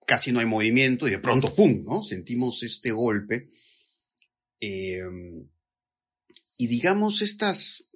[0.05, 2.01] casi no hay movimiento y de pronto, ¡pum!, ¿no?
[2.01, 3.49] Sentimos este golpe.
[4.59, 5.01] Eh,
[6.57, 7.87] y digamos estas,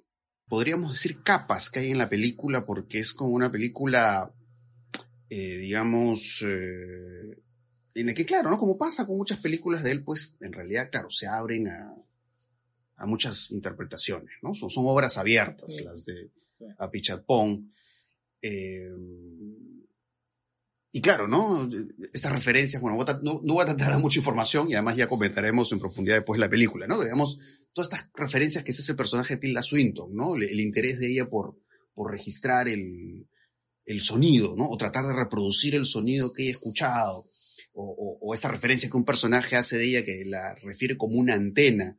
[0.48, 4.32] podríamos decir capas que hay en la película porque es como una película
[5.28, 7.42] eh, digamos, eh,
[7.94, 8.58] en el que, claro, ¿no?
[8.58, 11.92] Como pasa con muchas películas de él, pues en realidad, claro, se abren a,
[12.96, 14.54] a muchas interpretaciones, ¿no?
[14.54, 15.84] Son, son obras abiertas Sí.
[15.84, 16.30] las de.
[16.78, 17.70] Apichatpong.
[18.42, 18.88] Eh,
[20.92, 21.68] y claro, ¿no?
[22.14, 25.08] Estas referencias, bueno, no, no voy a tratar de dar mucha información y además ya
[25.08, 27.02] comentaremos en profundidad después la película, ¿no?
[27.02, 27.38] Digamos,
[27.74, 30.36] todas estas referencias que es ese personaje de Tilda Swinton, ¿no?
[30.36, 31.58] El, el interés de ella por,
[31.92, 33.28] por registrar el,
[33.84, 34.70] el sonido, ¿no?
[34.70, 37.28] O tratar de reproducir el sonido que ella ha escuchado.
[37.78, 41.18] O, o- o esa referencia que un personaje hace de ella que la refiere como
[41.18, 41.98] una antena,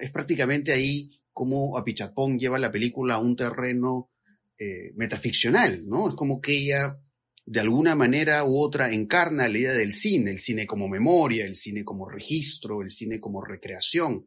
[0.00, 4.10] Es prácticamente ahí como Apichatpong lleva la película a un terreno
[4.58, 6.08] eh, metaficcional, ¿no?
[6.08, 6.98] Es como que ella
[7.44, 11.54] de alguna manera u otra encarna la idea del cine, el cine como memoria, el
[11.54, 14.26] cine como registro, el cine como recreación.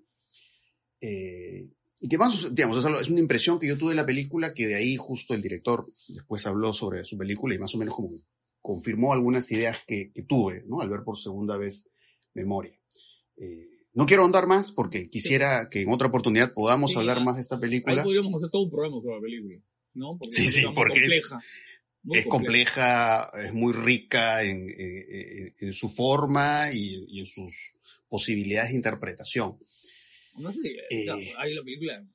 [1.02, 1.68] Eh,
[2.00, 4.76] y que más, digamos, es, una impresión que yo tuve de la película, que de
[4.76, 8.22] ahí justo el director después habló sobre su película y más o menos como
[8.62, 10.80] confirmó algunas ideas que, que tuve, ¿no?
[10.80, 11.90] Al ver por segunda vez
[12.34, 12.80] Memoria.
[13.36, 17.36] Eh, no quiero ahondar más porque quisiera que en otra oportunidad podamos Sí, hablar más
[17.36, 18.04] de esta Ahí película.
[18.04, 19.62] podríamos hacer todo un programa sobre la película,
[19.96, 20.18] ¿no?
[20.18, 21.40] Porque Sí, es sí, porque es- compleja,
[22.20, 24.68] es compleja, es muy rica en,
[25.60, 27.74] en su forma y, y en sus
[28.08, 29.58] posibilidades de interpretación.
[30.38, 31.04] No sé, Eh.
[31.06, 32.08] claro, hay la película.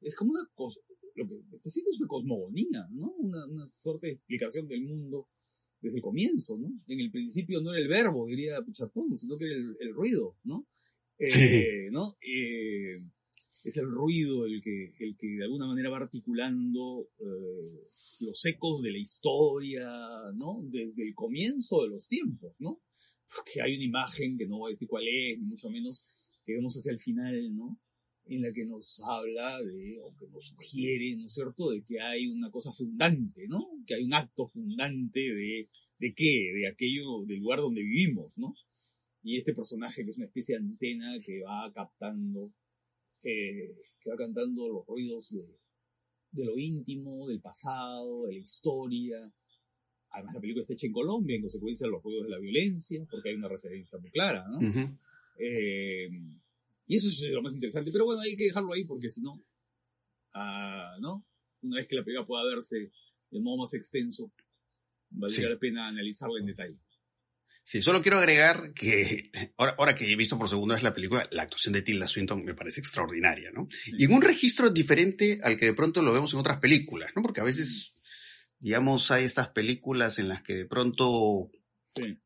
[0.00, 0.80] Es, como una cosa.
[1.14, 3.10] Lo que está haciendo es una cosmogonía, ¿no?
[3.18, 5.28] Una, una suerte de explicación del mundo
[5.80, 6.68] desde el comienzo, ¿no?
[6.86, 10.36] En el principio no era el verbo, diría Pichatón, sino que era el, el ruido,
[10.44, 10.66] ¿no?
[11.18, 11.64] Eh, Sí.
[11.90, 12.16] ¿no?
[12.20, 13.00] Eh,
[13.64, 17.82] es el ruido el que, el que de alguna manera va articulando eh,
[18.20, 19.88] los ecos de la historia,
[20.34, 20.62] ¿no?
[20.70, 22.80] Desde el comienzo de los tiempos, ¿no?
[23.34, 26.04] Porque hay una imagen que no voy a decir cuál es, ni mucho menos,
[26.44, 27.80] que vemos hacia el final, ¿no?
[28.26, 32.00] En la que nos habla de, o que nos sugiere, ¿no es cierto?, de que
[32.00, 33.66] hay una cosa fundante, ¿no?
[33.84, 36.52] Que hay un acto fundante de, ¿de qué?
[36.54, 38.54] De aquello, del lugar donde vivimos, ¿no?
[39.26, 42.52] Y este personaje que es una especie de antena que va captando,
[43.24, 45.58] eh, que va cantando los ruidos de,
[46.30, 49.18] de lo íntimo, del pasado, de la historia.
[50.10, 53.30] Además, la película está hecha en Colombia, en consecuencia, los ruidos de la violencia, porque
[53.30, 54.60] hay una referencia muy clara, ¿no?
[55.40, 56.08] Eh,
[56.86, 57.90] y eso es lo más interesante.
[57.90, 59.42] Pero bueno, hay que dejarlo ahí porque si no,
[60.34, 61.26] ah, ¿no?
[61.62, 62.92] Una vez que la película pueda verse
[63.30, 64.30] de modo más extenso,
[65.10, 65.52] valdría Sí.
[65.52, 66.78] la pena analizarla en detalle.
[67.68, 71.26] Sí, solo quiero agregar que ahora, ahora que he visto por segunda vez la película,
[71.32, 73.66] la actuación de Tilda Swinton me parece extraordinaria, ¿no?
[73.86, 77.22] Y en un registro diferente al que de pronto lo vemos en otras películas, ¿no?
[77.22, 77.94] Porque a veces,
[78.60, 81.50] digamos, hay estas películas en las que de pronto
[81.96, 82.16] Sí.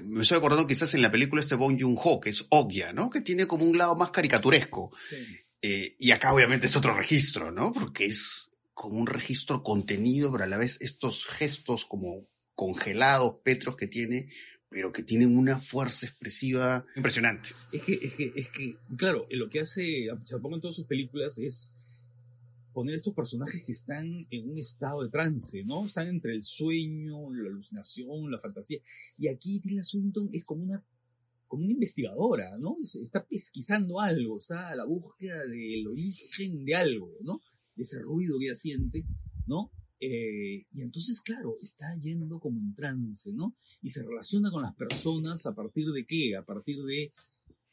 [0.00, 3.10] me estoy acordando quizás en la película este Bong Joon-ho, que es Ogya, ¿no?
[3.10, 4.90] Que tiene como un lado más caricaturesco.
[5.10, 5.16] sí.
[5.62, 7.70] Eh, y acá obviamente es otro registro, ¿no?
[7.74, 12.26] Porque es como un registro contenido, pero a la vez estos gestos como
[12.64, 14.28] congelados, petros que tiene,
[14.68, 17.48] pero que tienen una fuerza expresiva impresionante.
[17.72, 21.38] Es que, es que, es que, claro, lo que hace Chapón en todas sus películas
[21.38, 21.72] es
[22.74, 25.86] poner estos personajes que están en un estado de trance, ¿no?
[25.86, 28.80] Están entre el sueño, la alucinación, la fantasía.
[29.16, 30.84] Y aquí Tilda Swinton es como una,
[31.48, 32.76] como una investigadora, ¿no?
[32.82, 37.40] Es- Está pesquisando algo, está a la búsqueda del origen de algo, ¿no?
[37.74, 39.04] De ese ruido que ella siente,
[39.46, 39.72] ¿no?
[40.00, 43.54] Eh, y entonces, claro, está yendo como en trance, ¿no?
[43.82, 46.36] Y se relaciona con las personas a partir de qué?
[46.36, 47.12] A partir de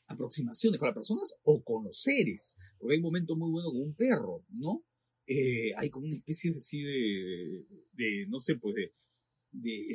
[0.07, 2.57] aproximaciones con las personas o con los seres.
[2.77, 4.83] Porque hay un momento muy bueno con un perro, ¿no?
[5.25, 8.93] Eh, hay como una especie así de, de no sé, pues de,
[9.51, 9.91] de,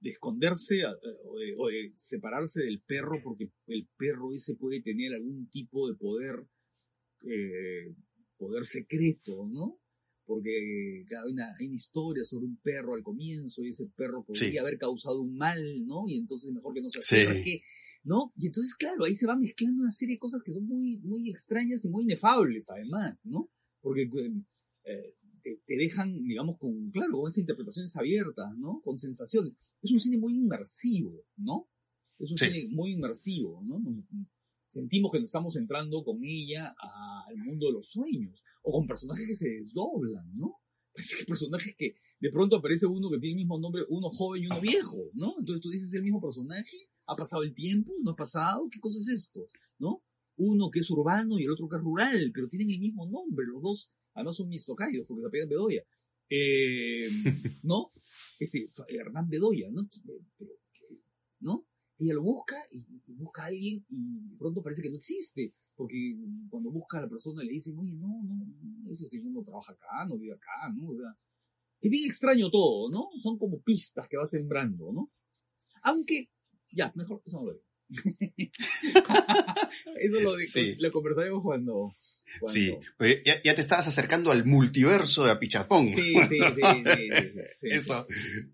[0.00, 0.92] de esconderse a-
[1.24, 5.88] o, de, o de separarse del perro porque el perro ese puede tener algún tipo
[5.88, 6.46] de poder,
[7.22, 7.94] eh,
[8.38, 9.78] poder secreto, ¿no?
[10.30, 14.22] Porque claro, hay, una, hay una historia sobre un perro al comienzo y ese perro
[14.24, 14.58] podría Sí.
[14.58, 16.04] haber causado un mal, ¿no?
[16.08, 17.16] Y entonces es mejor que no se Sí.
[17.16, 17.62] acerque,
[18.04, 18.32] ¿no?
[18.36, 21.28] Y entonces, claro, ahí se va mezclando una serie de cosas que son muy, muy
[21.28, 23.50] extrañas y muy inefables, además, ¿no?
[23.80, 24.02] Porque
[24.84, 28.80] eh, te, te dejan, digamos, con, claro, con esas interpretaciones abiertas, ¿no?
[28.84, 29.56] Con sensaciones.
[29.82, 31.68] Es un cine muy inmersivo, ¿no?
[32.20, 32.46] Es un Sí.
[32.46, 33.82] cine muy inmersivo, ¿no?
[34.68, 36.72] Sentimos que nos estamos entrando con ella
[37.26, 40.56] al mundo de los sueños, o con personajes que se desdoblan, ¿no?
[40.92, 44.42] Parece que personajes que de pronto aparece uno que tiene el mismo nombre, uno joven
[44.42, 45.34] y uno viejo, ¿no?
[45.38, 46.76] Entonces tú dices, ¿es el mismo personaje?
[47.06, 47.92] ¿Ha pasado el tiempo?
[48.02, 48.68] ¿No ha pasado?
[48.70, 49.46] ¿Qué cosa es esto?
[49.78, 50.02] ¿No?
[50.36, 53.46] Uno que es urbano y el otro que es rural, pero tienen el mismo nombre,
[53.46, 55.82] los dos, además son mis tocayos, porque se apellan Bedoya.
[56.28, 57.08] Eh,
[57.62, 57.92] ¿No?
[58.38, 59.88] Ese, Fa- Hernán Bedoya, ¿no?
[60.74, 60.86] ¿qué?
[61.40, 61.66] ¿No?
[61.98, 65.54] Ella lo busca y, y busca a alguien y de pronto parece que no existe,
[65.80, 66.14] porque
[66.50, 70.04] cuando busca a la persona le dicen, oye, no, no, ese señor no trabaja acá,
[70.06, 70.90] no vive acá, ¿no?
[70.90, 71.16] O sea,
[71.80, 73.08] es bien extraño todo, ¿no?
[73.22, 75.10] Son como pistas que va sembrando, ¿no?
[75.82, 76.28] Aunque,
[76.70, 77.64] ya, mejor eso no lo digo.
[79.96, 80.74] eso lo, Sí.
[80.78, 81.96] lo conversaremos cuando,
[82.40, 85.90] cuando- Sí, pues ya, ya te estabas acercando al multiverso de Apichapón.
[85.90, 87.08] Sí, sí, sí, sí, sí,
[87.58, 87.66] sí.
[87.70, 88.06] Eso.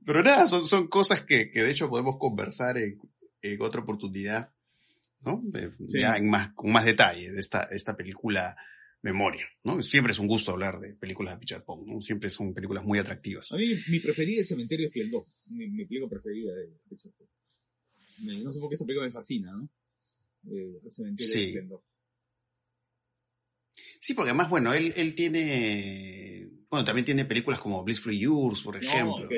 [0.04, 3.00] Pero nada, son, son cosas que, que de hecho podemos conversar en,
[3.42, 4.54] en otra oportunidad,
[5.22, 5.42] ¿no?
[5.88, 5.98] Sí.
[6.00, 8.56] Ya en más, con más detalle de esta, esta película
[9.02, 9.82] Memoria, ¿no?
[9.82, 12.00] Siempre es un gusto hablar de películas de Apichapón, ¿no?
[12.00, 13.52] Siempre son películas muy atractivas.
[13.52, 15.26] A mí mi preferida es Cementerio Esplendor.
[15.46, 17.12] Mi, mi película preferida de Ford.
[18.24, 19.68] Me- No sé por qué esa película me fascina, ¿no?
[20.50, 21.44] Eh, Cementerio Sí.
[21.44, 21.82] Esplendor.
[24.00, 26.15] Sí, porque además, bueno, él, él tiene,
[26.76, 29.28] bueno, también tiene películas como Blissful Yours, por No, ejemplo,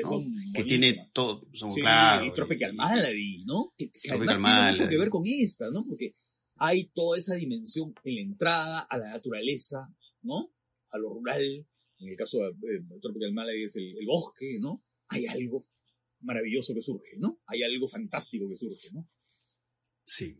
[0.53, 2.25] que tiene todo, son Sí, claro.
[2.25, 3.73] y Tropical Malady, ¿no?
[3.77, 4.89] Que, además tiene mucho Malady.
[4.89, 5.85] que ver con esta, ¿no?
[5.85, 6.15] Porque
[6.55, 9.89] hay toda esa dimensión en la entrada a la naturaleza,
[10.21, 10.51] ¿no?
[10.89, 11.65] A lo rural.
[11.99, 14.83] En el caso de eh, Tropical Malady es el, el bosque, ¿no?
[15.07, 15.63] Hay algo
[16.21, 17.39] maravilloso que surge, ¿no?
[17.47, 19.07] Hay algo fantástico que surge, ¿no?
[20.03, 20.35] Sí.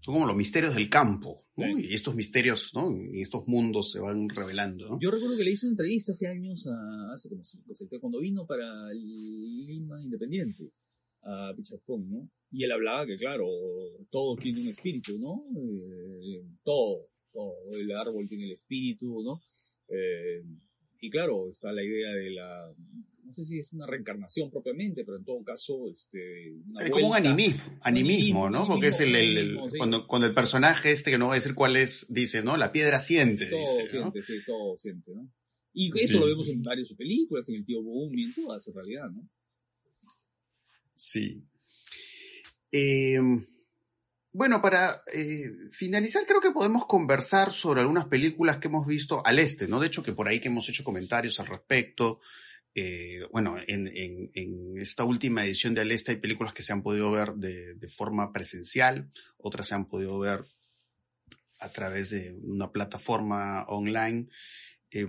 [0.00, 1.76] Son como los misterios del campo, ¿no?
[1.76, 1.88] Sí.
[1.90, 2.90] Y estos misterios, ¿no?
[3.12, 4.98] Y estos mundos se van revelando, ¿no?
[5.00, 7.90] Yo recuerdo que le hice una entrevista hace años, a, hace como cinco o seis,
[8.00, 10.72] cuando vino para Lima Independiente,
[11.22, 12.30] a Pichapón, ¿no?
[12.50, 13.46] Y él hablaba que, claro,
[14.10, 15.44] todo tiene un espíritu, ¿no?
[15.54, 19.40] Eh, todo, todo, el árbol tiene el espíritu, ¿no?
[19.88, 20.42] Eh,
[21.00, 22.72] y claro, está la idea de la,
[23.24, 27.08] no sé si es una reencarnación propiamente, pero en todo caso, este, una Es como
[27.10, 28.66] un animismo, animismo, animismo, ¿no?
[28.66, 29.78] Porque es el, el- el- animismo, sí.
[29.78, 32.56] cuando, cuando el personaje este, que no voy a decir cuál es, dice, ¿no?
[32.56, 33.90] La piedra siente, Todo dice, ¿no?
[34.12, 35.30] siente, sí, todo siente, ¿no?
[35.72, 36.18] Y eso Sí.
[36.18, 39.28] lo vemos en varias películas, en El Tío Boom y en todas, en realidad, ¿no?
[40.96, 41.42] Sí.
[42.72, 43.18] Eh,
[44.32, 49.38] bueno, para eh, finalizar, creo que podemos conversar sobre algunas películas que hemos visto al
[49.38, 49.80] este, ¿no?
[49.80, 52.20] De hecho, que por ahí que hemos hecho comentarios al respecto.
[52.74, 56.72] Eh, bueno, en, en- en esta última edición de Al Este hay películas que se
[56.72, 60.44] han podido ver de, de forma presencial, otras se han podido ver
[61.58, 64.28] a través de una plataforma online.
[64.92, 65.06] Eh,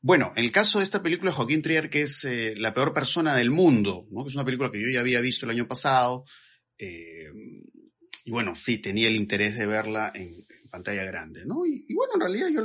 [0.00, 2.94] bueno, en el caso de esta película de Joaquín Trier, que es eh, La peor
[2.94, 4.22] persona del mundo, ¿no?
[4.24, 6.24] que es una película que yo ya había visto el año pasado,
[6.78, 7.28] eh,
[8.30, 11.66] y bueno, sí, tenía el interés de verla en, en pantalla grande, ¿no?
[11.66, 12.62] Y, y bueno, en realidad yo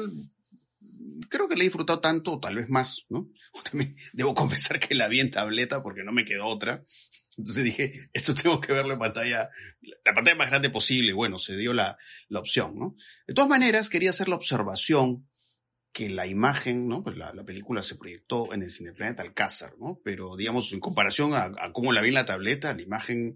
[1.28, 3.32] creo que la he disfrutado tanto, o tal vez más, ¿no?
[3.72, 6.84] También debo confesar que la vi en tableta porque no me quedó otra.
[7.36, 9.50] Entonces dije, esto tengo que verlo en pantalla,
[9.82, 11.14] la pantalla más grande posible.
[11.14, 11.98] Bueno, se dio la,
[12.30, 12.96] la opción, ¿no?
[13.26, 15.28] De todas maneras, quería hacer la observación
[15.92, 17.02] que la imagen, ¿no?
[17.02, 20.00] Pues la, la película se proyectó en el Cineplaneta Alcázar, ¿no?
[20.04, 23.36] Pero, digamos, en comparación a, a cómo la vi en la tableta, la imagen,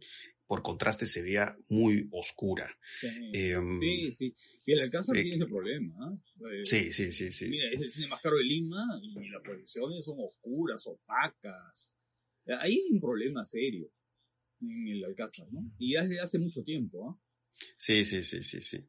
[0.49, 2.67] por contraste, se veía muy oscura.
[2.99, 4.35] Sí, Em, sí, sí.
[4.65, 5.93] Y el Alcázar eh, tiene ese problema.
[5.99, 6.17] ¿ah?
[6.51, 7.47] Eh, Sí, sí, sí, sí.
[7.49, 11.95] Mira, es el cine más caro de Lima y las proyecciones son oscuras, opacas.
[12.59, 13.91] Ahí hay un problema serio
[14.61, 15.71] en el Alcázar, ¿no?
[15.77, 17.21] Y desde hace mucho tiempo, ¿ah?
[17.77, 18.79] Sí, sí, sí, sí, sí.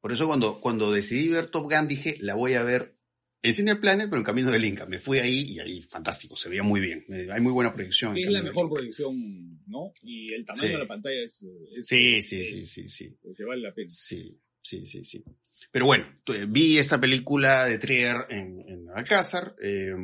[0.00, 2.96] Por eso cuando, cuando decidí ver Top Gun dije, la voy a ver
[3.40, 4.84] en Cine Planet, pero en Camino del Inca.
[4.86, 7.04] Me fui ahí y ahí, fantástico, se veía muy bien.
[7.08, 8.16] Eh, Hay muy buena proyección.
[8.16, 9.92] es la mejor proyección, ¿no?
[10.02, 10.72] Y el tamaño Sí.
[10.72, 11.42] de la pantalla es,
[11.76, 13.16] es- Sí, sí, es- sí, sí, sí.
[13.36, 13.90] que vale la pena.
[13.90, 15.24] Sí, sí, sí, sí.
[15.70, 19.54] Pero bueno, eh, vi esta película de Trier en, en Alcázar.
[19.62, 19.94] eh,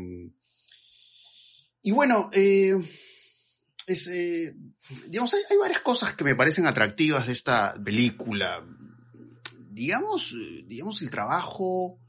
[1.83, 2.75] y bueno, eh,
[3.87, 4.55] es, eh,
[5.09, 8.67] digamos, hay, hay varias cosas que me parecen atractivas de esta película.
[9.71, 12.01] Digamos, eh, digamos, el trabajo,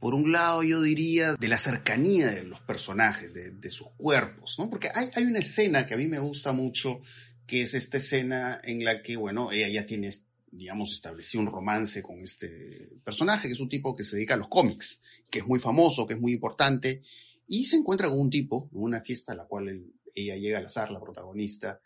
[0.00, 4.70] por un lado, yo diría, de la cercanía de los personajes, de, sus cuerpos, ¿no?
[4.70, 7.02] Porque hay, una escena que a mí me gusta mucho,
[7.46, 10.08] que es esta escena en la que, bueno, ella ya tiene
[10.52, 14.38] digamos, estableció un romance con este personaje, que es un tipo que se dedica a
[14.38, 17.02] los cómics, que es muy famoso, que es muy importante,
[17.46, 20.66] y se encuentra con un tipo en una fiesta a la cual ella llega al
[20.66, 21.80] azar, la protagonista,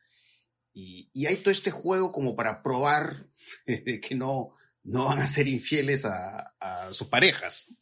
[0.73, 3.29] y, y hay todo este juego como para probar
[3.67, 4.55] que no,
[4.85, 7.77] no van a ser infieles a sus parejas.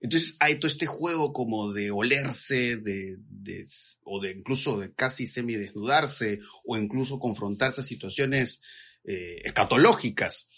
[0.00, 3.66] Entonces hay todo este juego como de olerse, de, de-
[4.04, 8.62] o de incluso de casi semidesnudarse, o incluso confrontarse a situaciones
[9.04, 10.48] eh, escatológicas,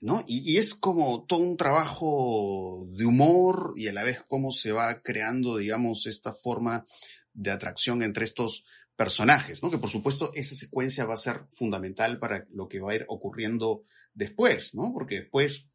[0.00, 0.24] ¿no?
[0.26, 5.00] Y, es como todo un trabajo de humor y a la vez cómo se va
[5.00, 6.84] creando, digamos, esta forma
[7.32, 8.64] de atracción entre estos
[8.96, 9.70] personajes, ¿no?
[9.70, 13.04] Que por supuesto esa secuencia va a ser fundamental para lo que va a ir
[13.08, 14.92] ocurriendo después, ¿no?
[14.92, 15.68] Porque después,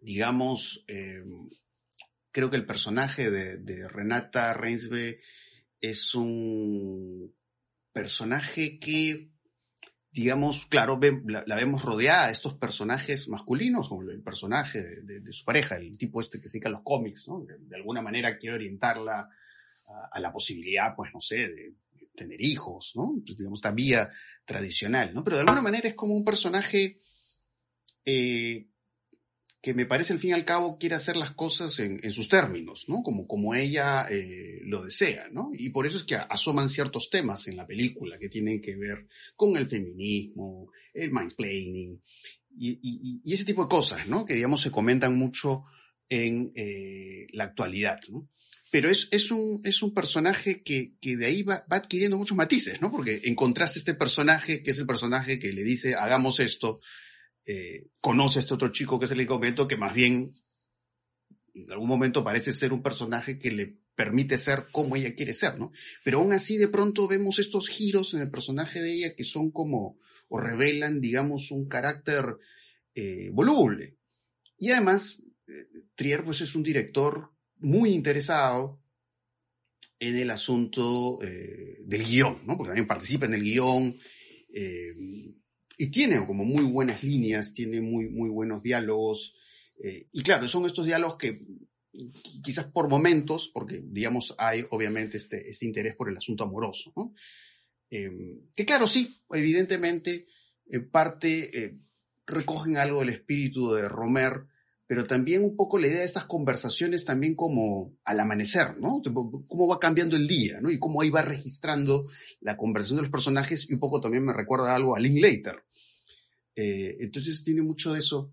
[0.00, 1.22] digamos, eh,
[2.32, 5.20] creo que el personaje de, de Renata Reinsve
[5.80, 7.34] es un
[7.92, 9.30] personaje que
[10.14, 15.02] digamos, claro, ve- la, la vemos rodeada de estos personajes masculinos, como el personaje de,
[15.02, 17.40] de- de su pareja, el tipo este que se dedica a los cómics, ¿no?
[17.46, 19.26] De, alguna manera quiere orientarla
[20.10, 21.74] a, la posibilidad, pues, no sé, de
[22.14, 23.14] tener hijos, ¿no?
[23.24, 24.10] Pues, digamos, esta vía
[24.44, 25.24] tradicional, ¿no?
[25.24, 26.98] Pero de alguna manera es como un personaje
[28.04, 28.68] eh,
[29.62, 32.86] que me parece al fin y al cabo quiere hacer las cosas en, sus términos,
[32.88, 33.04] ¿no?
[33.04, 35.52] Como, como ella eh, lo desea, ¿no?
[35.54, 39.06] Y por eso es que asoman ciertos temas en la película que tienen que ver
[39.36, 42.02] con el feminismo, el mansplaining
[42.58, 44.24] y, y, ese tipo de cosas, ¿no?
[44.24, 45.62] Que digamos se comentan mucho
[46.08, 48.28] en eh, la actualidad, ¿no?
[48.72, 52.36] Pero es, es, un, es un personaje que, que de ahí va, va, adquiriendo muchos
[52.36, 52.90] matices, ¿no?
[52.90, 56.80] Porque encontraste este personaje que es el personaje que le dice, hagamos esto,
[57.44, 60.32] eh, conoce a este otro chico que es el inconvento, que más bien
[61.54, 65.58] en algún momento parece ser un personaje que le permite ser como ella quiere ser,
[65.58, 65.72] ¿no?
[66.04, 69.50] Pero aún así de pronto vemos estos giros en el personaje de ella que son
[69.50, 72.38] como, o revelan, digamos, un carácter
[72.94, 73.98] eh, voluble.
[74.56, 75.66] Y además, eh,
[75.96, 78.80] Trier pues es un director muy interesado
[79.98, 82.56] en el asunto del guion, ¿no?
[82.56, 83.96] Porque también participa en el guion,
[85.82, 89.34] y tiene como muy buenas líneas, tiene muy, muy buenos diálogos.
[89.82, 91.44] Eh, y claro, son estos diálogos que
[92.40, 96.92] quizás por momentos, porque digamos hay obviamente este, este interés por el asunto amoroso.
[97.90, 100.28] Em, que claro, sí, evidentemente,
[100.66, 101.76] en parte eh,
[102.26, 104.46] recogen algo del espíritu de Romer,
[104.92, 109.00] pero también un poco la idea de estas conversaciones también como al amanecer, ¿no?
[109.48, 110.70] Cómo va cambiando el día, ¿no?
[110.70, 112.04] Y cómo ahí va registrando
[112.40, 115.64] la conversación de los personajes y un poco también me recuerda algo a Linklater,
[116.54, 118.32] eh, entonces tiene mucho de eso.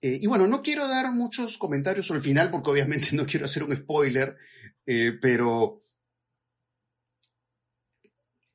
[0.00, 3.46] Eh, y bueno, no quiero dar muchos comentarios sobre el final porque obviamente no quiero
[3.46, 4.36] hacer un spoiler,
[4.86, 5.84] eh, pero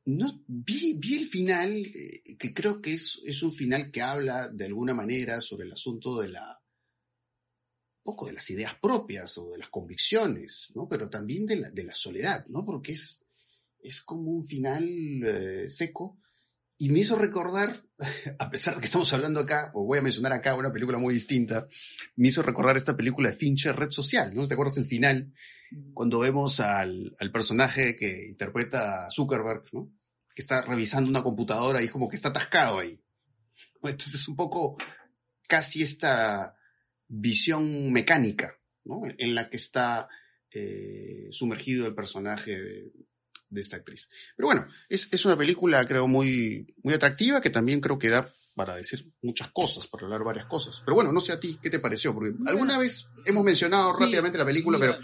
[0.05, 1.83] no, vi, vi el final,
[2.37, 6.19] que creo que es, es un final que habla de alguna manera sobre el asunto
[6.19, 6.59] de la
[8.05, 10.89] poco de las ideas propias o de las convicciones, ¿no?
[10.89, 12.65] Pero también de la, de la soledad, ¿no?
[12.65, 13.23] Porque es,
[13.79, 14.83] es como un final
[15.67, 16.19] seco
[16.83, 17.81] y me hizo recordar,
[18.39, 21.13] a pesar de que estamos hablando acá, o voy a mencionar acá una película muy
[21.13, 21.65] distinta,
[22.17, 24.49] me hizo recordar esta película de Fincher, Red Social, ¿no?
[24.49, 25.33] ¿Te acuerdas el final?
[25.93, 29.93] Cuando vemos al, al personaje que interpreta a Zuckerberg, ¿no?
[30.35, 33.01] Que está revisando una computadora y como que está atascado ahí.
[33.81, 34.75] Entonces es un poco
[35.47, 36.57] casi esta
[37.07, 39.03] visión mecánica, ¿no?
[39.17, 40.09] En la que está
[40.51, 42.91] eh, sumergido el personaje de,
[43.53, 44.09] de esta actriz.
[44.35, 48.29] Pero bueno, es, es, una película creo muy, muy atractiva que también creo que da
[48.55, 50.81] para decir muchas cosas, para hablar varias cosas.
[50.85, 52.13] Pero bueno, no sé a ti, ¿qué te pareció?
[52.13, 54.95] Porque alguna vez hemos mencionado rápidamente la película, pero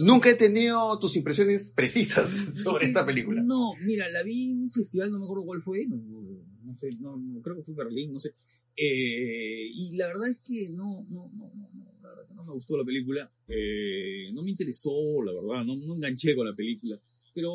[0.00, 2.30] nunca he tenido tus impresiones precisas
[2.62, 3.42] sobre esta película.
[3.42, 6.90] No, mira, la vi en un festival, no me acuerdo cuál fue, no, no sé,
[7.00, 8.34] no, creo que fue Berlín, no sé.
[8.76, 12.52] Eh, y la verdad es que no, no, no, no, la verdad que no me
[12.52, 17.00] gustó la película, eh, no me interesó, la verdad, no, no enganché con la película
[17.38, 17.52] pero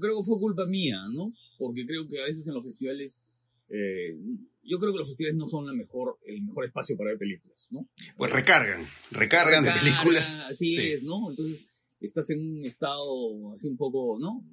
[0.00, 1.32] creo que fue culpa mía, ¿no?
[1.58, 3.24] Porque creo que a veces en los festivales,
[3.68, 4.16] eh,
[4.62, 7.66] yo creo que los festivales no son la mejor, el mejor espacio para ver películas,
[7.72, 7.88] ¿no?
[8.16, 10.46] Pues recargan, recargan, de películas.
[10.48, 11.28] Así es, ¿no?
[11.28, 11.66] Entonces
[11.98, 14.44] estás en un estado así un poco, ¿no?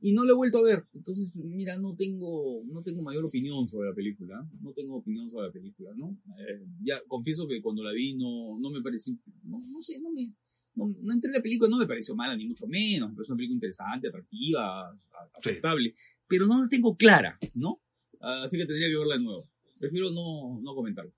[0.00, 0.86] Y no lo he vuelto a ver.
[0.92, 4.44] Entonces, mira, no tengo, no tengo mayor opinión sobre la película.
[4.60, 6.18] No tengo opinión sobre la película, ¿no?
[6.36, 10.10] Eh, ya confieso que cuando la vi no, no me pareció, no, no sé, no
[10.10, 10.32] me,
[10.74, 13.28] no, no entré en la película, no me pareció mala, ni mucho menos, pero es
[13.28, 14.96] una película interesante, atractiva,
[15.34, 15.94] aceptable,
[16.26, 17.80] pero no la tengo clara, ¿no?
[18.20, 19.48] Así que tendría que verla de nuevo.
[19.78, 21.12] Prefiero no, no comentarlo.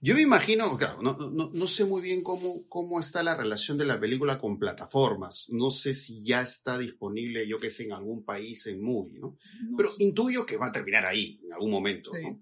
[0.00, 3.78] Yo me imagino, claro, no, no, no, sé muy bien cómo, cómo está la relación
[3.78, 5.46] de la película con plataformas.
[5.50, 9.38] No sé si ya está disponible, yo que sé, en algún país en movie, ¿no?
[9.76, 12.38] Pero intuyo que va a terminar ahí, en algún momento, ¿no?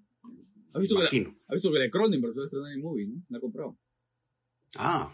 [0.75, 3.07] ¿Has visto, que la, ¿Has visto que la Cronenberg se va a estrenar en movie,
[3.07, 3.23] ¿no?
[3.29, 3.79] La ha comprado.
[4.77, 5.13] Ah,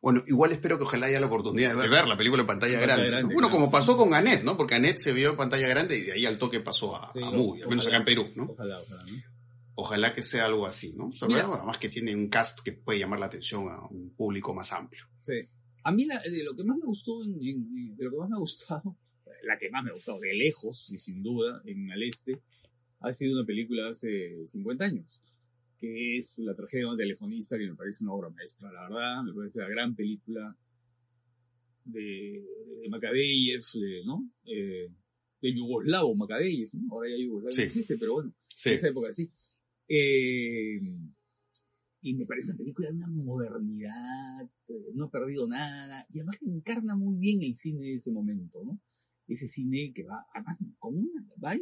[0.00, 3.22] bueno, igual espero que ojalá haya la oportunidad de ver, la película en pantalla, grande.
[3.34, 4.56] Bueno, como pasó con Annette, ¿no?
[4.56, 7.62] Porque Annette se vio en pantalla grande y de ahí al toque pasó a, movie,
[7.64, 8.44] al menos acá en Perú, ¿no?
[8.44, 9.04] Ojalá, ojalá,
[9.80, 11.12] Ojalá que sea algo así, ¿no?
[11.20, 15.04] además que tiene un cast que puede llamar la atención a un público más amplio.
[15.20, 15.34] Sí.
[15.84, 17.38] A mí de lo que más me gustó, en,
[17.96, 18.96] de lo que más me ha gustado,
[19.44, 22.40] la que más me ha gustado de lejos y sin duda, en Al Este,
[23.00, 25.20] ha sido una película hace 50 años
[25.78, 29.22] que es La tragedia de un telefonista, que me parece una obra maestra, la verdad,
[29.24, 30.56] me parece la gran película
[31.84, 32.44] de,
[32.82, 33.62] de Makabeyev,
[34.04, 34.30] ¿no?
[34.44, 34.90] Eh,
[35.40, 36.92] de Yugoslavo Makabeyev, ¿no?
[36.92, 38.34] Ahora ya Yugoslavia no existe, pero bueno,
[38.66, 39.30] en esa época sí.
[39.88, 40.80] Eh,
[42.00, 46.36] y me parece una película de una modernidad, eh, no ha perdido nada, y además
[46.42, 48.80] encarna muy bien el cine de ese momento, ¿no?
[49.26, 51.54] Ese cine que va, además, como una, va,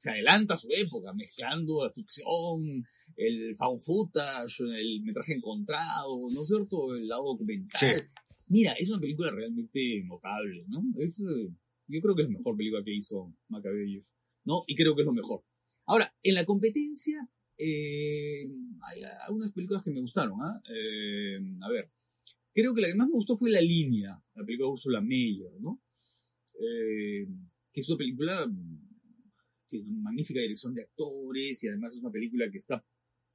[0.00, 2.82] se adelanta a su época, mezclando la ficción,
[3.16, 6.94] el found footage, el metraje encontrado, ¿no es cierto?
[6.94, 8.02] El lado documental.
[8.46, 10.82] Mira, es una película realmente notable, ¿no?
[10.98, 11.50] Es, eh,
[11.86, 14.02] yo creo que es la mejor película que hizo Macabeyev,
[14.46, 14.64] ¿no?
[14.66, 15.44] Y creo que es lo mejor.
[15.84, 17.28] Ahora, en la competencia,
[17.58, 18.48] eh,
[18.80, 20.62] hay algunas películas que me gustaron, ¿ah?
[20.74, 21.90] Eh, a ver,
[22.54, 25.60] creo que la que más me gustó fue La Línea, la película de Ursula Meyer,
[25.60, 25.82] ¿no?
[26.58, 27.28] Eh,
[27.70, 28.50] que es una película
[29.70, 32.84] tiene una magnífica dirección de actores y además es una película que está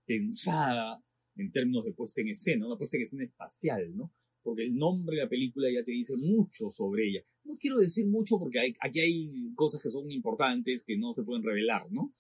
[0.06, 1.02] pensada
[1.36, 4.14] en términos de puesta en escena, una puesta en escena espacial, ¿no?
[4.42, 7.22] Porque el nombre de la película ya te dice mucho sobre ella.
[7.44, 11.24] No quiero decir mucho porque hay, aquí hay cosas que son importantes que no se
[11.24, 12.14] pueden revelar, ¿no?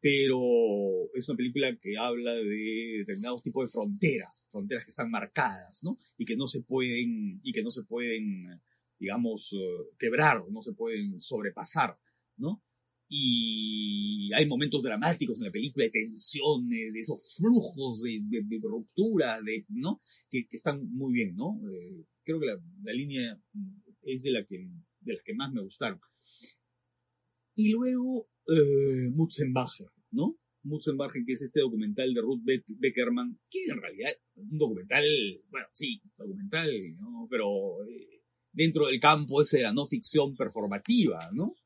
[0.00, 0.38] Pero
[1.14, 5.98] es una película que habla de determinados tipos de fronteras, fronteras que están marcadas, ¿no?
[6.16, 8.60] Y que no se pueden, y que no se pueden,
[8.98, 11.98] digamos, eh, quebrar, no se pueden sobrepasar,
[12.36, 12.62] ¿no?
[13.14, 19.38] Y hay momentos dramáticos en la película de tensiones, de esos flujos de, de, ruptura,
[19.42, 20.00] de, ¿no?
[20.30, 21.60] Que, que, están muy bien, ¿no?
[21.70, 23.38] Eh, creo que la, la, línea
[24.00, 24.66] es de, la que,
[25.00, 26.00] de las que más me gustaron.
[27.54, 30.38] Y luego eh, Mutzenbacher, ¿no?
[30.62, 35.04] Mutzenbacher, que es este documental de Ruth Beckerman, que en realidad es un documental,
[35.50, 37.26] bueno, sí, documental, ¿no?
[37.28, 41.56] Pero eh, dentro del campo ese de la no ficción performativa, ¿no?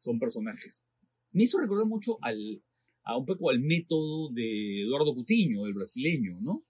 [0.00, 0.84] son personajes.
[1.32, 2.62] Me hizo recordar mucho al,
[3.04, 6.64] a un poco al método de Eduardo Cutiño, el brasileño, ¿no?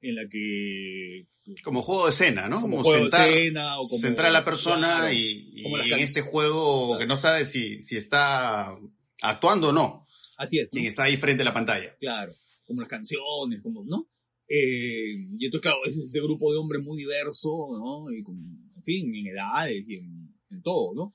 [0.00, 1.28] En la que...
[1.64, 2.60] Como juego de escena, ¿no?
[2.60, 6.22] Como, juego de escena, o como, centrar a la persona claro, y, y en este
[6.22, 7.00] juego claro.
[7.00, 8.76] que no sabe si, si está
[9.22, 10.06] actuando o no.
[10.38, 10.70] Así es.
[10.70, 11.96] Quien está ahí frente a la pantalla.
[11.98, 12.32] Claro,
[12.64, 14.08] como las canciones, como, ¿no?
[14.48, 17.48] Eh, y entonces, claro, es este grupo de hombres muy diverso,
[17.78, 18.12] ¿no?
[18.12, 18.36] Y con,
[18.76, 21.12] en fin, en edades y en, en todo, ¿no?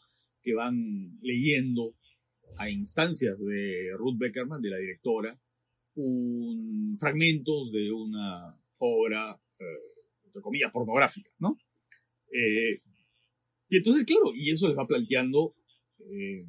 [0.47, 1.93] que van leyendo
[2.57, 5.39] a instancias de Ruth Beckerman, de la directora,
[5.95, 9.63] un, fragmentos de una obra, eh,
[10.25, 11.57] entre comillas, pornográfica, ¿no?
[12.31, 12.81] Eh,
[13.69, 15.55] y entonces, claro, y eso les va planteando
[15.99, 16.45] eh,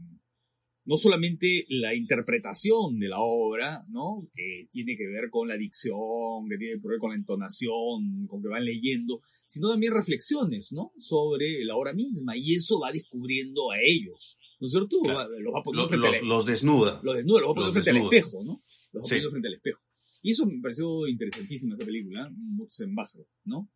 [0.89, 4.27] no solamente la interpretación de la obra, ¿no?
[4.35, 8.41] Que tiene que ver con la dicción, que tiene que ver con la entonación, con
[8.41, 10.93] que van leyendo, sino también reflexiones, ¿no?
[10.97, 14.97] Sobre la obra misma, y eso va descubriendo a ellos, ¿no es cierto?
[15.03, 15.29] Claro.
[15.39, 17.01] Los, va los, los, los, desnuda.
[17.03, 18.09] Los desnuda, los va poniendo frente desnuda.
[18.09, 18.63] al espejo, ¿no?
[18.93, 19.31] Los va poniendo sí.
[19.31, 19.81] frente al espejo.
[20.23, 23.69] Y eso me pareció interesantísima esa película, Mutzenbacher, ¿no?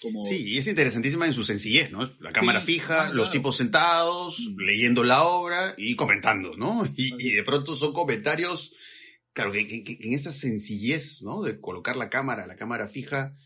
[0.00, 0.22] Como...
[0.22, 2.08] Sí, y es interesantísima en su sencillez, ¿no?
[2.20, 3.30] La cámara sí, fija, ah, los claro.
[3.30, 4.60] tipos sentados, mm.
[4.60, 6.84] leyendo la obra y comentando, ¿no?
[6.96, 8.72] Y, y de pronto son comentarios,
[9.32, 11.42] claro, que, que, que, en esa sencillez, ¿no?
[11.42, 13.36] De colocar la cámara, la cámara fija,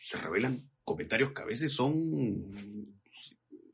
[0.00, 1.94] se revelan comentarios que a veces son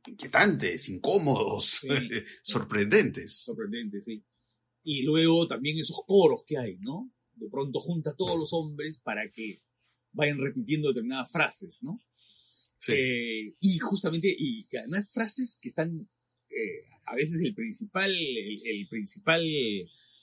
[0.06, 1.88] inquietantes, incómodos, sí.
[2.42, 3.44] sorprendentes.
[3.44, 4.24] Sorprendentes, sí.
[4.84, 7.10] Y luego también esos coros que hay, ¿no?
[7.34, 9.60] De pronto junta a todos los hombres para que
[10.12, 12.00] vayan repitiendo determinadas frases, ¿no?
[12.82, 12.92] Sí.
[12.94, 16.08] Eh, y justamente, y además frases que están,
[16.50, 19.40] eh, a veces el principal, el, principal,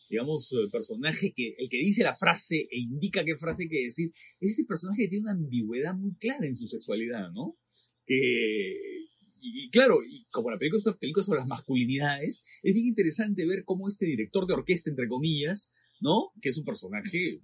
[0.09, 4.11] digamos, personaje que, el que dice la frase e indica qué frase hay que decir,
[4.41, 7.57] es este personaje que tiene una ambigüedad muy clara en su sexualidad, ¿no?
[8.05, 9.07] Y,
[9.39, 13.47] y, claro, y como la película es una película sobre las masculinidades, es bien interesante
[13.47, 16.33] ver cómo este director de orquesta, entre comillas, ¿no?
[16.41, 17.39] Que es un personaje,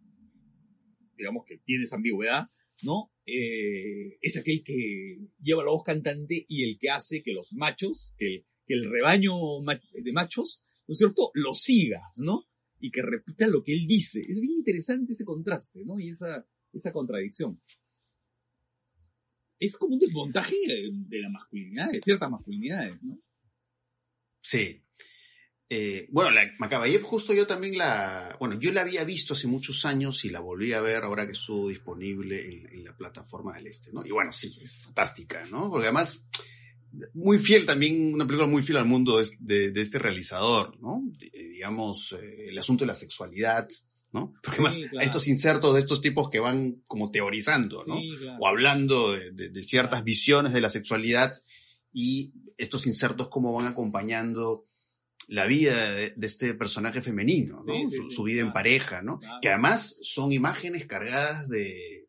[1.16, 2.50] digamos, que tiene esa ambigüedad,
[2.84, 3.15] ¿no?
[3.26, 8.14] Eh, es aquel que lleva la voz cantante y el que hace que los machos,
[8.18, 9.34] que el, rebaño
[9.94, 12.46] de machos, ¿no es cierto?, lo siga, ¿no?
[12.80, 14.22] Y que repita lo que él dice.
[14.22, 16.00] Es bien interesante ese contraste, ¿no?
[16.00, 17.60] Y esa, esa contradicción.
[19.60, 20.56] Es como un desmontaje
[20.92, 23.20] de la masculinidad, de ciertas masculinidades, ¿no?
[24.42, 24.85] Sí.
[25.68, 29.84] Eh, bueno, la Macabayev justo yo también la, bueno, yo la había visto hace muchos
[29.86, 33.66] años y la volví a ver ahora que estuvo disponible en, en, la plataforma del
[33.66, 34.06] Este, ¿no?
[34.06, 35.72] Y bueno, sí, es fantástica, ¿no?
[35.72, 36.30] Porque además,
[37.16, 41.02] muy fiel también, una película muy fiel al mundo de, de, de este realizador, ¿no?
[41.04, 43.68] De, digamos, eh, el asunto de la sexualidad,
[44.14, 44.36] ¿no?
[44.44, 45.00] Porque más sí, claro.
[45.00, 47.98] hay estos insertos de estos tipos que van como teorizando, ¿no?
[48.02, 48.38] Sí, claro.
[48.40, 51.36] O hablando de, de ciertas visiones de la sexualidad
[51.92, 54.68] y estos insertos como van acompañando
[55.28, 57.74] la vida de, de, este personaje femenino, ¿no?
[57.74, 59.20] Sí, sí, su, su, vida claro, en pareja, ¿no?
[59.20, 59.40] Claro.
[59.42, 62.08] Que además son imágenes cargadas de,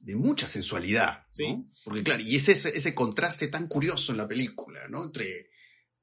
[0.00, 1.70] de mucha sensualidad, ¿no?
[1.84, 5.04] Porque claro, y es ese, ese contraste tan curioso en la película, ¿no?
[5.04, 5.50] Entre,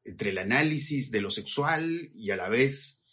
[0.03, 3.03] entre el análisis de lo sexual y a la vez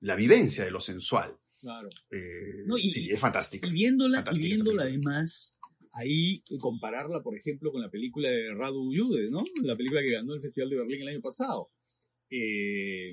[0.00, 1.36] la vivencia de lo sensual.
[1.60, 1.88] Claro.
[2.10, 3.68] Eh, no, y, sí, es fantástico.
[3.68, 5.56] Y viéndola, y viéndola además,
[5.92, 9.44] ahí compararla, por ejemplo, con la película de Radu Jude, ¿no?
[9.62, 11.70] La película que ganó el Festival de Berlín el año pasado
[12.34, 13.12] eh,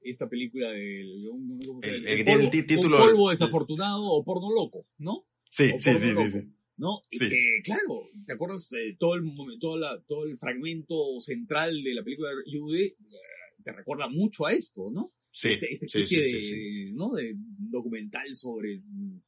[0.00, 1.26] esta película del
[1.82, 5.26] el, el, el, polvo, título, un polvo desafortunado o porno loco, ¿no?
[5.50, 6.90] Sí, sí, sí, sí, sí, ¿no?
[7.10, 7.24] Sí.
[7.26, 9.24] Eh, claro, ¿te acuerdas de todo el,
[9.60, 12.84] todo, la- todo el fragmento central de la película de Jude?
[12.84, 12.96] Eh,
[13.64, 15.10] Te recuerda mucho a esto, ¿no?
[15.30, 16.92] Sí, Este- esta especie sí, de, sí.
[16.94, 17.12] ¿no?
[17.12, 19.20] de documental sobre mm,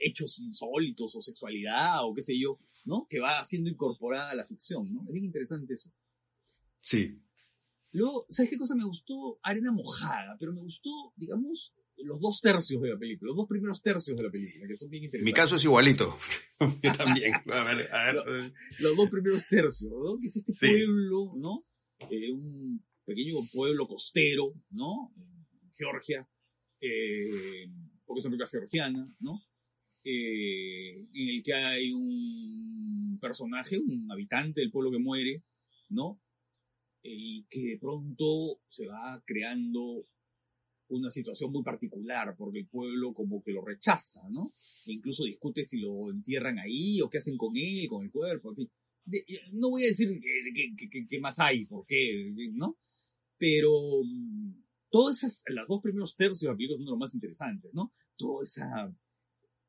[0.00, 3.06] hechos insólitos o sexualidad o qué sé yo, ¿no?
[3.08, 5.04] Que va siendo incorporada a la ficción, ¿no?
[5.06, 5.92] Es bien interesante eso.
[6.80, 7.20] Sí.
[7.92, 9.38] Luego, ¿sabes qué cosa me gustó?
[9.42, 13.82] Arena mojada, pero me gustó, digamos, los dos tercios de la película, los dos primeros
[13.82, 15.24] tercios de la película, que son bien En interesantes.
[15.24, 16.16] mi caso es igualito.
[16.82, 17.32] Yo también.
[17.50, 18.52] A ver, a ver.
[18.80, 20.18] Los dos primeros tercios, ¿no?
[20.20, 20.66] Que es este Sí.
[20.66, 21.64] pueblo, ¿no?
[22.10, 25.12] Eh, un pequeño pueblo costero, ¿no?
[25.16, 26.28] En Georgia,
[26.80, 27.66] eh,
[28.04, 29.42] porque es una película georgiana, ¿no?
[30.04, 35.42] Eh, en el que hay un personaje, un habitante del pueblo que muere,
[35.88, 36.20] ¿no?
[37.02, 40.06] Y que de pronto se va creando
[40.90, 44.54] una situación muy particular, porque el pueblo como que lo rechaza, ¿no?
[44.86, 48.50] E incluso discute si lo entierran ahí o qué hacen con él, con el cuerpo,
[48.50, 48.70] en fin.
[49.04, 50.08] De- eh, no voy a decir
[51.08, 52.78] qué más hay, por qué, ¿no?
[53.38, 53.70] Pero
[54.04, 54.52] mm,
[54.90, 57.92] todas esas, los dos primeros tercios de la película son de los más interesantes, ¿no?
[58.16, 58.94] Toda esa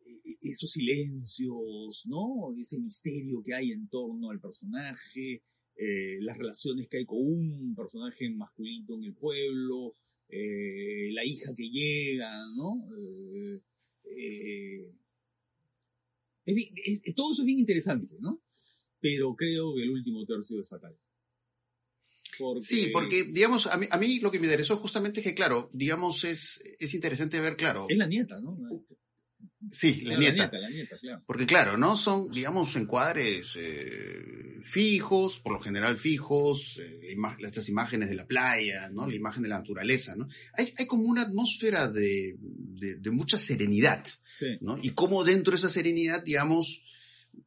[0.06, 2.54] e- esos silencios, ¿no?
[2.58, 5.44] Ese misterio que hay en torno al personaje,
[5.82, 9.96] eh, las relaciones que hay con un personaje masculino en el pueblo,
[10.28, 12.86] eh, la hija que llega, ¿no?
[14.06, 14.86] Eh,
[16.46, 18.42] es bien- es- todo eso es bien interesante, ¿no?
[19.00, 20.98] Pero creo que el último tercio es fatal.
[22.38, 25.34] Porque, Sí, porque, digamos, a mí, a mí lo que me interesó justamente es que,
[25.34, 27.86] claro, digamos, es, es interesante ver, claro.
[27.90, 28.58] Es la nieta, ¿no?
[29.72, 30.36] Sí, la nieta.
[30.36, 31.24] La nieta, la nieta, claro.
[31.28, 31.96] Porque claro, ¿no?
[31.98, 38.90] Son, digamos, encuadres eh, fijos, por lo general fijos, eh, estas imágenes de la playa,
[38.90, 39.06] ¿no?
[39.06, 40.28] La imagen de la naturaleza, ¿no?
[40.54, 44.06] Hay, hay como una atmósfera de, de, de mucha serenidad,
[44.40, 44.58] Sí.
[44.62, 44.80] ¿no?
[44.82, 46.86] Y cómo dentro de esa serenidad, digamos,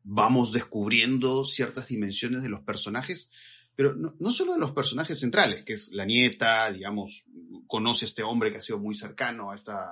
[0.04, 3.30] vamos descubriendo ciertas dimensiones de los personajes,
[3.74, 7.24] pero no, no solo de los personajes centrales, que es la nieta, digamos,
[7.66, 9.88] conoce a este hombre que ha sido muy cercano a esta,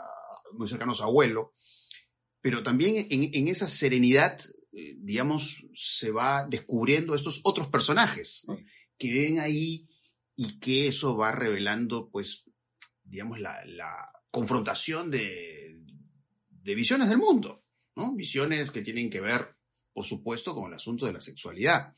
[0.52, 1.54] muy cercano a su abuelo,
[2.40, 4.40] pero también en, en esa serenidad,
[4.72, 8.56] eh, digamos, se va descubriendo estos otros personajes ¿no?
[8.56, 8.64] Sí.
[8.98, 9.88] que ven ahí
[10.36, 12.44] y que eso va revelando, pues,
[13.02, 15.80] digamos, la, la confrontación de,
[16.48, 17.64] de visiones del mundo,
[17.96, 18.14] ¿no?
[18.14, 19.56] Visiones que tienen que ver,
[19.92, 21.94] por supuesto, con el asunto de la sexualidad.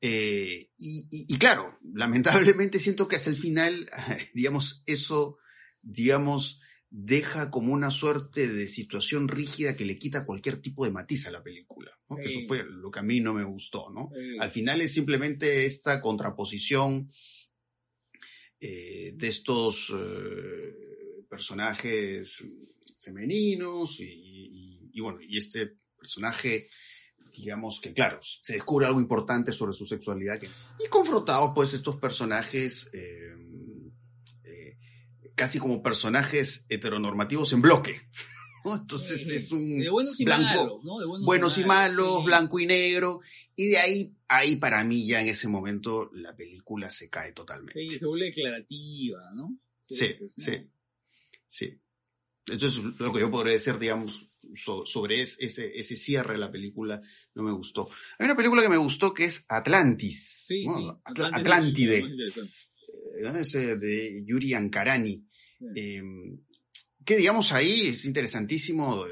[0.00, 3.90] Eh, y, y- y claro, lamentablemente siento que hacia el final,
[4.34, 5.38] digamos, eso,
[5.82, 11.26] digamos, deja como una suerte de situación rígida que le quita cualquier tipo de matiz
[11.26, 11.90] a la película.
[12.08, 12.16] ¿no?
[12.16, 14.10] Que eso fue lo que a mí no me gustó, ¿no?
[14.40, 17.10] Al final es simplemente esta contraposición
[18.60, 20.74] eh, de estos eh,
[21.28, 22.42] personajes
[22.98, 26.66] femeninos y, y- y bueno, y este personaje,
[27.36, 30.48] digamos que claro, se descubre algo importante sobre su sexualidad que-
[30.84, 33.27] y confrontados pues estos personajes eh,
[35.38, 37.94] casi como personajes heteronormativos en bloque.
[38.64, 38.74] ¿no?
[38.74, 40.98] Entonces sí, es un de buenos y blanco- malos, ¿no?
[40.98, 42.24] De buenos, buenos y malos, sí.
[42.26, 43.20] blanco y negro,
[43.56, 47.80] y de ahí, ahí para mí ya en ese momento la película se cae totalmente.
[47.88, 49.56] Sí, se vuelve declarativa, ¿no?
[49.84, 50.44] Sí, pues, ¿no?
[50.44, 50.70] sí,
[51.46, 51.80] sí.
[52.50, 56.50] Entonces lo que yo podría decir, digamos, so- sobre es- ese, ese cierre de la
[56.50, 57.00] película
[57.34, 57.88] no me gustó.
[58.18, 60.68] Hay una película que me gustó que es Atlantis, Sí, sí.
[61.04, 62.52] Atl- es Atlántide, interesante.
[62.52, 63.32] eh.
[63.40, 65.24] Ese de Yuri Ankarani.
[65.74, 66.02] Eh,
[67.04, 69.04] que digamos ahí es interesantísimo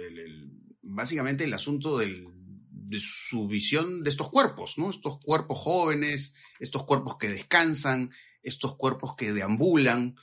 [0.83, 2.27] básicamente el asunto de
[2.99, 4.91] su visión de estos cuerpos, ¿no?
[4.91, 8.11] Estos cuerpos jóvenes, estos cuerpos que descansan,
[8.43, 10.17] estos cuerpos que deambulan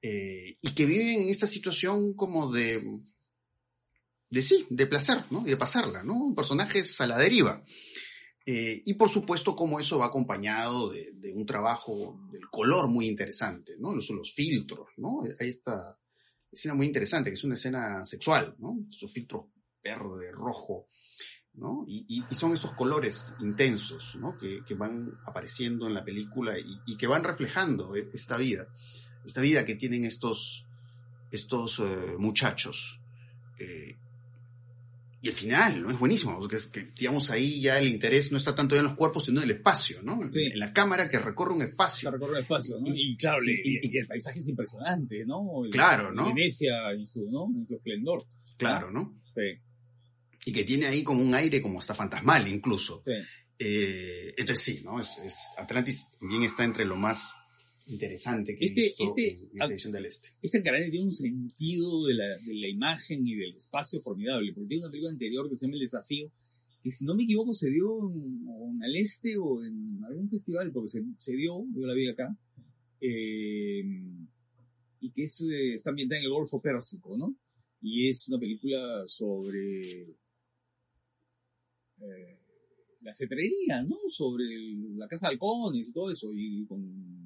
[0.00, 3.00] eh, y que viven en esta situación como de,
[4.30, 5.42] de sí, de placer, ¿no?
[5.46, 6.34] Y de pasarla, ¿no?
[6.36, 7.64] Personajes a la deriva.
[8.46, 13.76] Eh, y por supuesto, como eso va acompañado de, un trabajo del color muy interesante,
[13.78, 13.94] ¿no?
[13.94, 15.22] Los, los filtros, ¿no?
[15.40, 15.98] Hay esta
[16.52, 18.76] escena muy interesante, que es una escena sexual, ¿no?
[18.90, 19.46] Esos filtros
[19.82, 20.88] verde, rojo,
[21.54, 21.84] ¿no?
[21.88, 24.36] Y, y- y son estos colores intensos, ¿no?
[24.36, 28.68] Que, que van apareciendo en la película y, y que van reflejando e- esta vida,
[29.24, 30.66] esta vida que tienen estos,
[31.30, 33.00] estos eh, muchachos.
[33.58, 33.96] Eh,
[35.24, 35.90] y el final, ¿no?
[35.90, 38.92] Es buenísimo, porque es que, digamos, ahí ya el interés no está tanto en los
[38.94, 40.20] cuerpos, sino en el espacio, ¿no?
[40.32, 40.50] Sí.
[40.52, 42.10] En la cámara que recorre un espacio.
[42.10, 42.86] recorre el espacio, ¿no?
[42.94, 45.64] Y- Y, claro, y- y- y el paisaje es impresionante, ¿no?
[45.64, 46.26] El- Claro, ¿no?
[46.34, 47.46] Venecia en su, ¿no?
[47.56, 48.22] En su esplendor.
[48.58, 49.18] Claro, ¿no?
[49.34, 49.60] Sí,
[50.46, 53.00] Y que tiene ahí como un aire como hasta fantasmal incluso.
[53.00, 53.12] sí.
[53.58, 54.98] Eh, entonces sí, ¿no?
[54.98, 57.32] Es, es- Atlantis también está entre lo más
[57.86, 60.62] interesante que Este- he visto este- en esta edición del Este.
[60.62, 64.84] Carane tiene un sentido de la, de la imagen y del espacio formidable, porque tiene
[64.84, 66.30] una película anterior que se llama El Desafío,
[66.82, 70.70] que si no me equivoco se dio en, en el este o en algún festival,
[70.72, 72.36] porque se, se dio, yo la vi acá,
[73.00, 73.82] eh,
[75.00, 77.36] y que es, eh, está ambientada en el Golfo Pérsico, ¿no?
[77.82, 80.16] Y es una película sobre
[82.00, 82.38] eh,
[83.02, 83.96] la cetrería, ¿no?
[84.08, 87.23] Sobre el- la casa de halcones y todo eso, y con,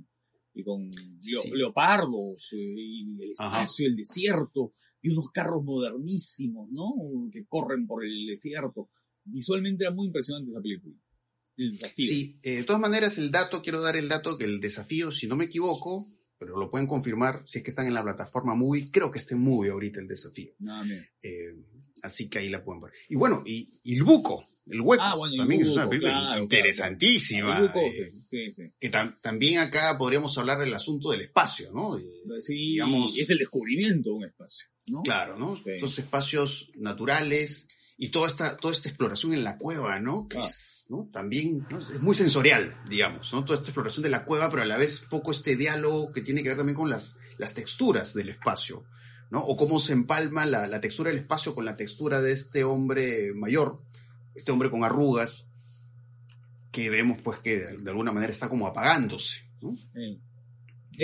[0.58, 1.50] y con Sí.
[1.54, 3.62] leopardos, eh, y el Ajá.
[3.62, 6.92] espacio, el desierto, y unos carros modernísimos, ¿no?
[7.32, 8.90] Que corren por el desierto.
[9.24, 10.94] Visualmente era muy impresionante esa película.
[11.56, 12.06] El desafío.
[12.08, 15.26] Sí, eh, de todas maneras, el dato, quiero dar el dato que el desafío, si
[15.26, 18.90] no me equivoco, pero lo pueden confirmar si es que están en la plataforma Movie,
[18.92, 20.52] creo que está en Movie ahorita el desafío.
[21.22, 21.54] Eh,
[22.02, 22.92] así que ahí la pueden ver.
[23.08, 26.42] Y bueno, y, y el buco, el hueco, Ah, bueno, también es una película claro,
[26.42, 27.60] interesantísima.
[27.62, 28.62] Buco, eh, sí, sí.
[28.78, 31.98] que tam- también acá podríamos hablar del asunto del espacio, ¿no?
[32.40, 35.02] Sí, digamos- es el descubrimiento de un espacio, ¿no?
[35.02, 35.54] Claro, ¿no?
[35.64, 40.28] Estos espacios naturales y toda esta, toda esta exploración en la cueva, ¿no?
[40.28, 40.42] Que Ah.
[40.44, 41.08] es, ¿no?
[41.12, 41.78] También ¿no?
[41.78, 43.44] es muy sensorial, digamos, ¿no?
[43.44, 46.42] Toda esta exploración de la cueva, pero a la vez poco este diálogo que tiene
[46.42, 48.84] que ver también con las, las texturas del espacio,
[49.30, 49.40] ¿no?
[49.40, 53.32] O cómo se empalma la, la textura del espacio con la textura de este hombre
[53.34, 53.82] mayor,
[54.38, 55.46] este hombre con arrugas,
[56.72, 59.76] que vemos pues que de, de alguna manera está como apagándose, ¿no?
[59.76, 60.20] Sí.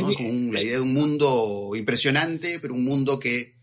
[0.00, 0.10] ¿no?
[0.10, 3.54] Es un- la idea de un mundo impresionante, pero un mundo que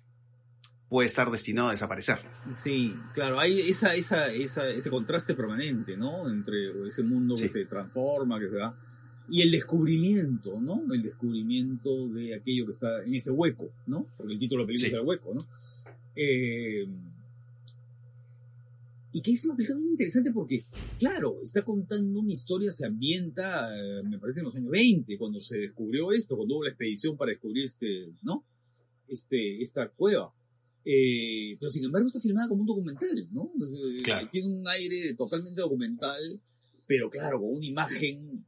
[0.90, 2.18] puede estar destinado a desaparecer.
[2.64, 6.30] Sí, claro, hay esa, esa, esa, ese contraste permanente, ¿no?
[6.30, 7.50] Entre ese mundo que Sí.
[7.50, 8.78] se transforma, que se va.
[9.30, 10.82] Y el descubrimiento, ¿no?
[10.94, 14.06] El descubrimiento de aquello que está en ese hueco, ¿no?
[14.18, 14.96] Porque el título de la película Sí.
[14.96, 15.42] es el hueco, ¿no?
[16.16, 16.88] Eh,
[19.14, 20.64] y que es una película bien interesante porque,
[20.98, 25.42] claro, está contando una historia, se ambienta, eh, me parece, en los años 20, cuando
[25.42, 28.46] se descubrió esto, cuando hubo la expedición para descubrir este, ¿no?
[29.08, 30.34] Este, esta cueva.
[30.84, 33.52] Eh, pero sin embargo está filmada como un documental, ¿no?
[33.62, 34.30] Eh, Claro.
[34.32, 36.42] Tiene un aire totalmente documental,
[36.88, 38.46] pero claro, con una imagen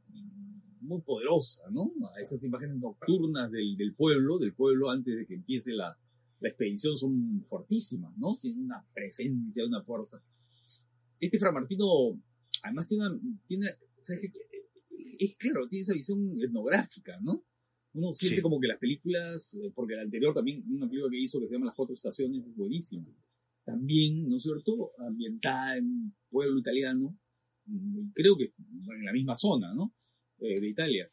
[0.80, 1.92] muy poderosa, ¿no?
[2.20, 5.96] Esas imágenes nocturnas del, del pueblo, del pueblo antes de que empiece la,
[6.40, 8.36] la expedición son fortísimas, ¿no?
[8.36, 10.22] Tienen una presencia, una fuerza.
[11.20, 12.20] Este Fra Martino,
[12.62, 13.66] además tiene una, tiene.
[15.18, 17.44] Es claro, tiene esa visión etnográfica, ¿no?
[17.94, 18.42] Uno siente Sí.
[18.42, 21.54] como que las películas, eh, porque la anterior también, una película que hizo que se
[21.54, 23.06] llama Las Cuatro Estaciones, es buenísima.
[23.64, 24.90] También, ¿no es cierto?
[24.98, 27.16] Ambientada en un pueblo italiano,
[27.66, 29.94] mm, creo que en la misma zona, ¿no?
[30.40, 31.10] Eh, de Italia.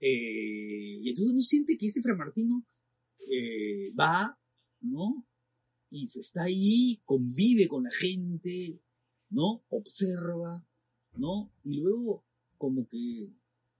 [0.00, 2.66] Eh, y entonces uno siente que este Fra Martino
[3.30, 4.36] eh, va,
[4.80, 5.26] ¿no?
[5.90, 8.80] Y se está ahí, convive con la gente,
[9.32, 9.64] ¿no?
[9.70, 10.64] Observa,
[11.14, 11.52] ¿no?
[11.64, 12.24] Y luego
[12.58, 13.32] como que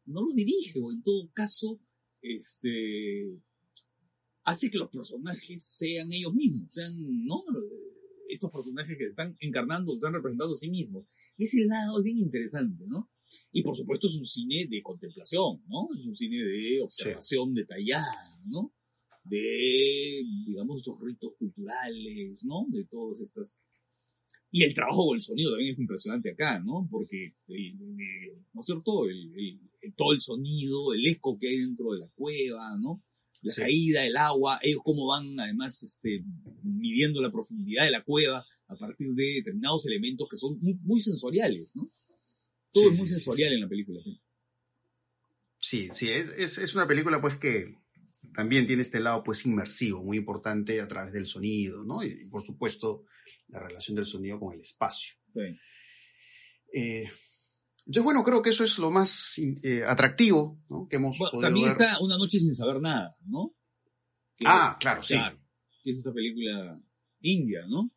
[0.06, 1.80] no lo dirige, o en todo caso,
[2.20, 3.40] este,
[4.44, 7.42] hace que los personajes sean ellos mismos, sean, ¿no?
[8.28, 11.06] Estos personajes que están encarnando, se están representando a sí mismos.
[11.36, 13.10] Y ese lado es bien interesante, ¿no?
[13.52, 15.88] Y por supuesto es un cine de contemplación, ¿no?
[15.96, 18.74] Es un cine de observación detallada, ¿no?
[19.24, 22.66] De, digamos, estos ritos culturales, ¿no?
[22.68, 23.62] De todas estas...
[24.54, 26.86] Y el trabajo con el sonido también es impresionante acá, ¿no?
[26.90, 29.08] Porque, el- el- ¿no es cierto?
[29.08, 29.58] El-
[29.96, 33.02] todo el sonido, el eco que hay dentro de la cueva, ¿no?
[33.40, 33.62] La Sí.
[33.62, 36.22] caída, el agua, ellos cómo van además este,
[36.62, 41.00] midiendo la profundidad de la cueva a partir de determinados elementos que son muy, muy
[41.00, 41.90] sensoriales, ¿no?
[42.72, 44.20] Todo Sí, es muy sí, sensorial en la película, sí.
[45.58, 47.74] Sí, sí, es, es, es una película pues que
[48.34, 52.02] también tiene este lado pues inmersivo, muy importante a través del sonido, ¿no?
[52.02, 53.04] Y, y, por supuesto
[53.48, 55.14] la relación del sonido con el espacio.
[55.32, 55.40] Sí.
[56.74, 57.04] Eh,
[57.84, 60.86] entonces, bueno, creo que eso es lo más eh, atractivo ¿no?
[60.88, 61.82] que hemos Bueno, podido también ver.
[61.88, 63.54] está Una noche sin saber nada, ¿no?
[64.36, 65.14] Que- Ah, claro, sí.
[65.14, 65.38] Claro,
[65.84, 66.80] es esta película
[67.20, 67.90] india, ¿no?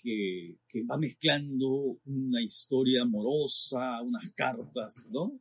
[0.00, 5.40] Que, que va mezclando una historia amorosa, unas cartas, ¿no?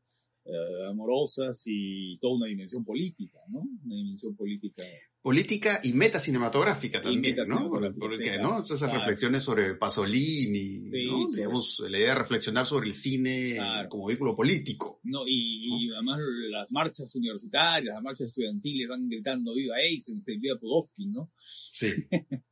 [0.49, 3.59] Eh, amorosas y toda una dimensión política, ¿no?
[3.83, 4.81] Una dimensión política.
[5.21, 7.41] Política y meta cinematográfica también, ¿no?
[7.43, 8.63] metacinematográfica, Porque, sí, ¿no?
[8.63, 8.93] Esas Claro.
[8.99, 11.27] reflexiones sobre Pasolini, Sí, ¿no?
[11.35, 13.89] Digamos, la idea de reflexionar sobre el cine Claro.
[13.89, 15.01] como vehículo político.
[15.03, 16.19] No, y, y además
[16.49, 21.31] las marchas universitarias, las marchas estudiantiles van gritando viva Eisenstein, viva Pudovkin, ¿no?
[21.39, 21.89] Sí.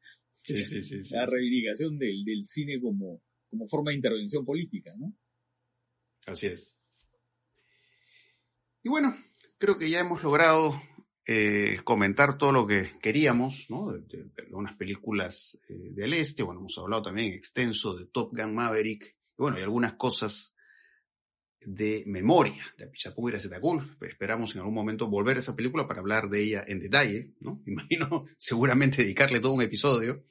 [0.47, 1.03] Sí, sí, sí.
[1.03, 3.19] sí, la reivindicación del, del cine como,
[3.49, 5.11] como forma de intervención política, ¿no?
[6.27, 6.83] Así es.
[8.86, 9.17] Y bueno,
[9.57, 10.79] creo que ya hemos logrado
[11.25, 13.91] eh, comentar todo lo que queríamos, ¿no?
[13.91, 14.36] De, de-
[14.77, 19.57] películas eh, del este, bueno, hemos hablado también extenso de Top Gun Maverick, y bueno,
[19.57, 20.55] y algunas cosas
[21.61, 23.97] de memoria de Apichapú y Razetacul.
[24.01, 27.63] Esperamos en algún momento volver a esa película para hablar de ella en detalle, ¿no?
[27.65, 30.25] Imagino seguramente dedicarle todo un episodio.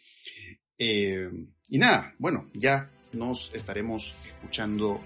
[0.79, 1.29] Eh,
[1.71, 5.01] y nada, bueno, ya nos estaremos escuchando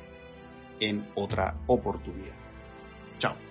[0.80, 2.47] en otra oportunidad.
[3.18, 3.47] Chao.